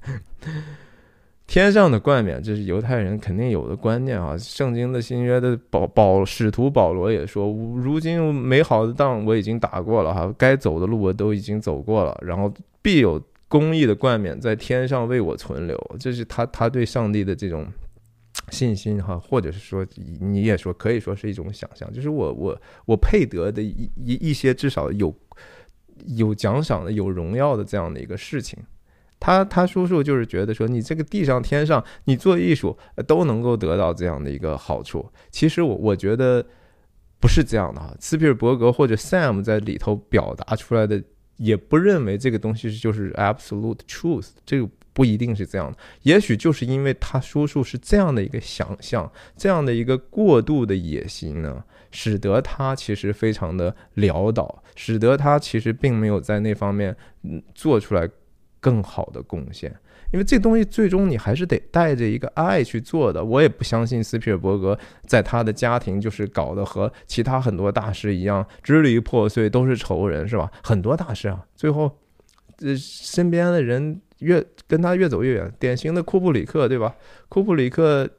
[1.47, 4.37] 天上的冠冕，这是犹太人肯定有的观念啊。
[4.37, 15.95] 圣经的新约的保保使徒保罗也说，如今美好的仗我已经打过了哈，该走的路我都已经走过了，然后必有公义的冠冕在天上为我存留。
[15.99, 17.65] 这是他他对上帝的这种。
[18.49, 19.85] 信心哈，或者是说，
[20.19, 25.13] 你也说可以说是一种想象，就是我我我配得的一一一些至少有
[26.07, 28.59] 有奖赏的、有荣耀的这样的一个事情。
[29.19, 32.77] 他他叔叔就是觉得说，你这个地上天上，你做艺术
[33.07, 35.07] 都能够得到这样的一个好处。
[35.29, 36.43] 其实我我觉得
[37.19, 37.95] 不是这样的哈。
[37.99, 41.03] 斯皮尔伯格或者 Sam 在里头表达出来的，
[41.37, 44.29] 也不认为这个东西就是 absolute truth。
[44.45, 44.67] 这个。
[44.93, 58.09] 不一定是这样的，也许就是因为他叔叔是这样的一个想象，这样的一个过度的野心呢，使得他其实非常的潦倒，使得他其实并没有在那方面嗯做出来
[58.59, 59.73] 更好的贡献。
[60.11, 63.23] 因为这东西最终你还是得带着一个爱去做的。
[63.23, 64.77] 我也不相信斯皮尔伯格
[65.07, 70.51] 在他的家庭就是搞得和其他很多大师一样支离破碎，都是仇人，是吧？
[70.63, 71.89] 很多大师啊，最后
[72.57, 74.01] 这身边的人。
[74.21, 76.95] 越跟他越走越远，典型的库布里克，对吧？
[77.27, 78.09] 库布里克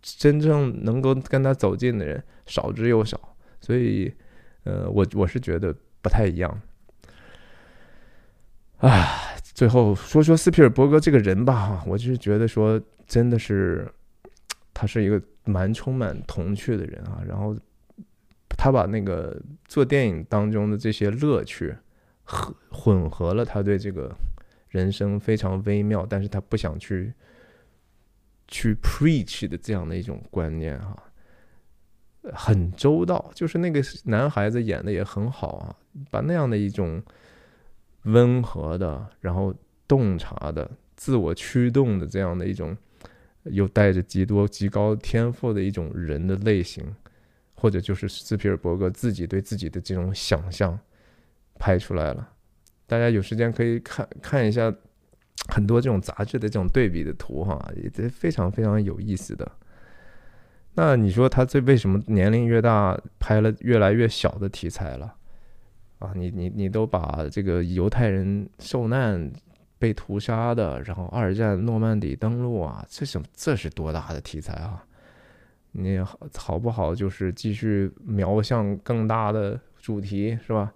[0.00, 4.12] 真正能够跟他走近的人少之又少，所以，
[4.64, 6.60] 呃，我我是觉得不太一样。
[8.78, 13.90] 啊，最后说说斯皮尔伯格这个人吧，我就是觉得说，真的是
[14.72, 17.22] 他是一个蛮充满童趣的人啊。
[17.26, 17.56] 然后
[18.50, 21.74] 他把那个做电影当中的这些乐趣
[22.22, 24.14] 和混合了，他对这个。
[24.68, 27.12] 人生非常微妙，但是他不想去
[28.46, 31.02] 去 preach 的这样的一种观念哈，
[32.32, 35.76] 很周到，就是那个男孩子演的也很好啊，
[36.10, 37.02] 把那样的一种
[38.02, 39.54] 温和的，然后
[39.86, 42.76] 洞察的、自我驱动的这样的一种，
[43.44, 46.94] 又带着极多极高天赋的一种人的类型，
[47.54, 50.78] 或者就是斯皮尔伯格自己对自己的这种想象
[51.58, 52.32] 拍出来了。
[52.88, 54.74] 大家有时间可以看看一下
[55.50, 59.46] 很多这种杂志的这种对比的图哈，也非常非常有意思的。
[60.74, 65.14] 那你说他这为什么年龄越大拍了越来越小的题材了？
[65.98, 69.30] 啊，你你你都把这个犹太人受难
[69.78, 74.82] 被屠杀的，然后二战诺曼底登陆啊，这什这是多大的题材啊？
[75.72, 76.94] 你好好不好？
[76.94, 80.72] 就是继续瞄向更大的主题是吧？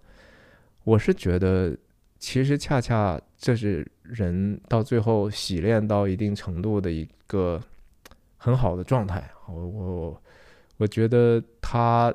[0.84, 1.74] 我是觉得。
[2.22, 7.60] 其实恰恰这是人到最后洗练到一定程度的一个
[8.36, 9.28] 很好的状态。
[9.48, 10.22] 我我
[10.76, 12.14] 我觉得他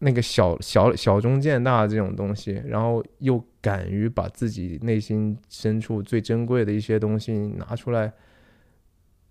[0.00, 8.12] 那个小小小中见大这种东西，然后又敢于把自己内心深处最珍贵的一些东西拿出来，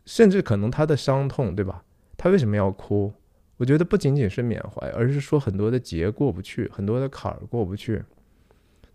[0.05, 1.83] 甚至可能他的伤痛，对吧？
[2.15, 3.13] 他为什么要哭？
[3.57, 8.01] 我觉得不仅仅是缅怀，而是说很多的结过不去，很多的坎儿过不去。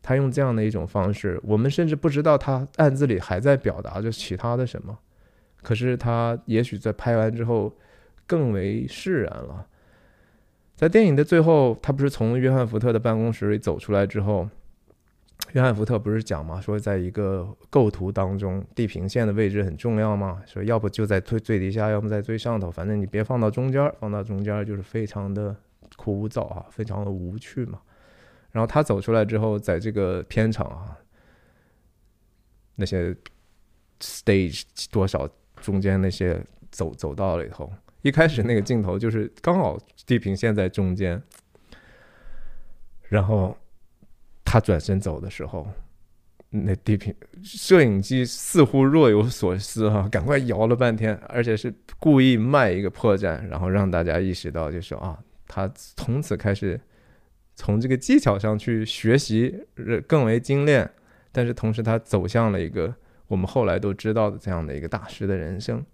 [0.03, 4.99] 他用这样的一种方式，我们甚至不知道他暗自里还在表达着其他的什么。
[5.63, 7.75] 可是他也许在拍完之后
[8.27, 9.67] 更为释然了。
[10.75, 14.49] 在电影的最后，他不是从约翰福特的办公室里走出来之后，
[15.53, 16.59] 约翰福特不是讲吗？
[16.59, 20.41] 说在一个构图当中，地平线的位置很重要吗？
[20.47, 25.55] 说要不就在最最底下，要么在最上头，反正你别放到中间，放到中间就是非常的
[25.99, 27.81] 枯燥啊，非常的无趣嘛。
[28.53, 30.97] 然后他走出来之后，在这个片场啊，
[32.75, 33.15] 那些
[34.01, 35.29] stage 多少
[35.61, 37.73] 中间那些走走道里头，
[38.03, 41.23] 一开始那个镜头就是刚好地平线在中间，
[43.09, 43.57] 然后
[44.45, 45.69] 他转身走的时候，
[46.49, 55.17] 那地平摄影机似乎若有所思哈，赶快摇了半天，而且是故意卖一个破绽，然后让大家意识到，就是啊，
[55.47, 56.81] 他从此开始
[57.61, 59.55] 从这个技巧上去学习，
[60.07, 60.91] 更为精炼。
[61.31, 62.95] 但是同时，他走向了一个
[63.29, 65.85] 我们后来都知道的这样的一个大师的人生。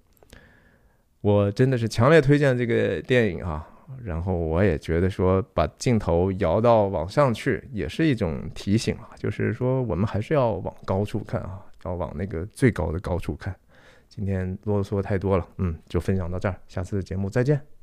[1.22, 3.68] 我真的是强烈推荐这个电影啊！
[4.04, 13.52] 然后我也觉得说，把镜头摇到往上去，也是一种提醒啊，就是说我们还是要往高处看啊，要往那个最高的高处看。
[14.08, 17.75] 今天啰嗦太多了，嗯，就分享到这儿，下次节目再见。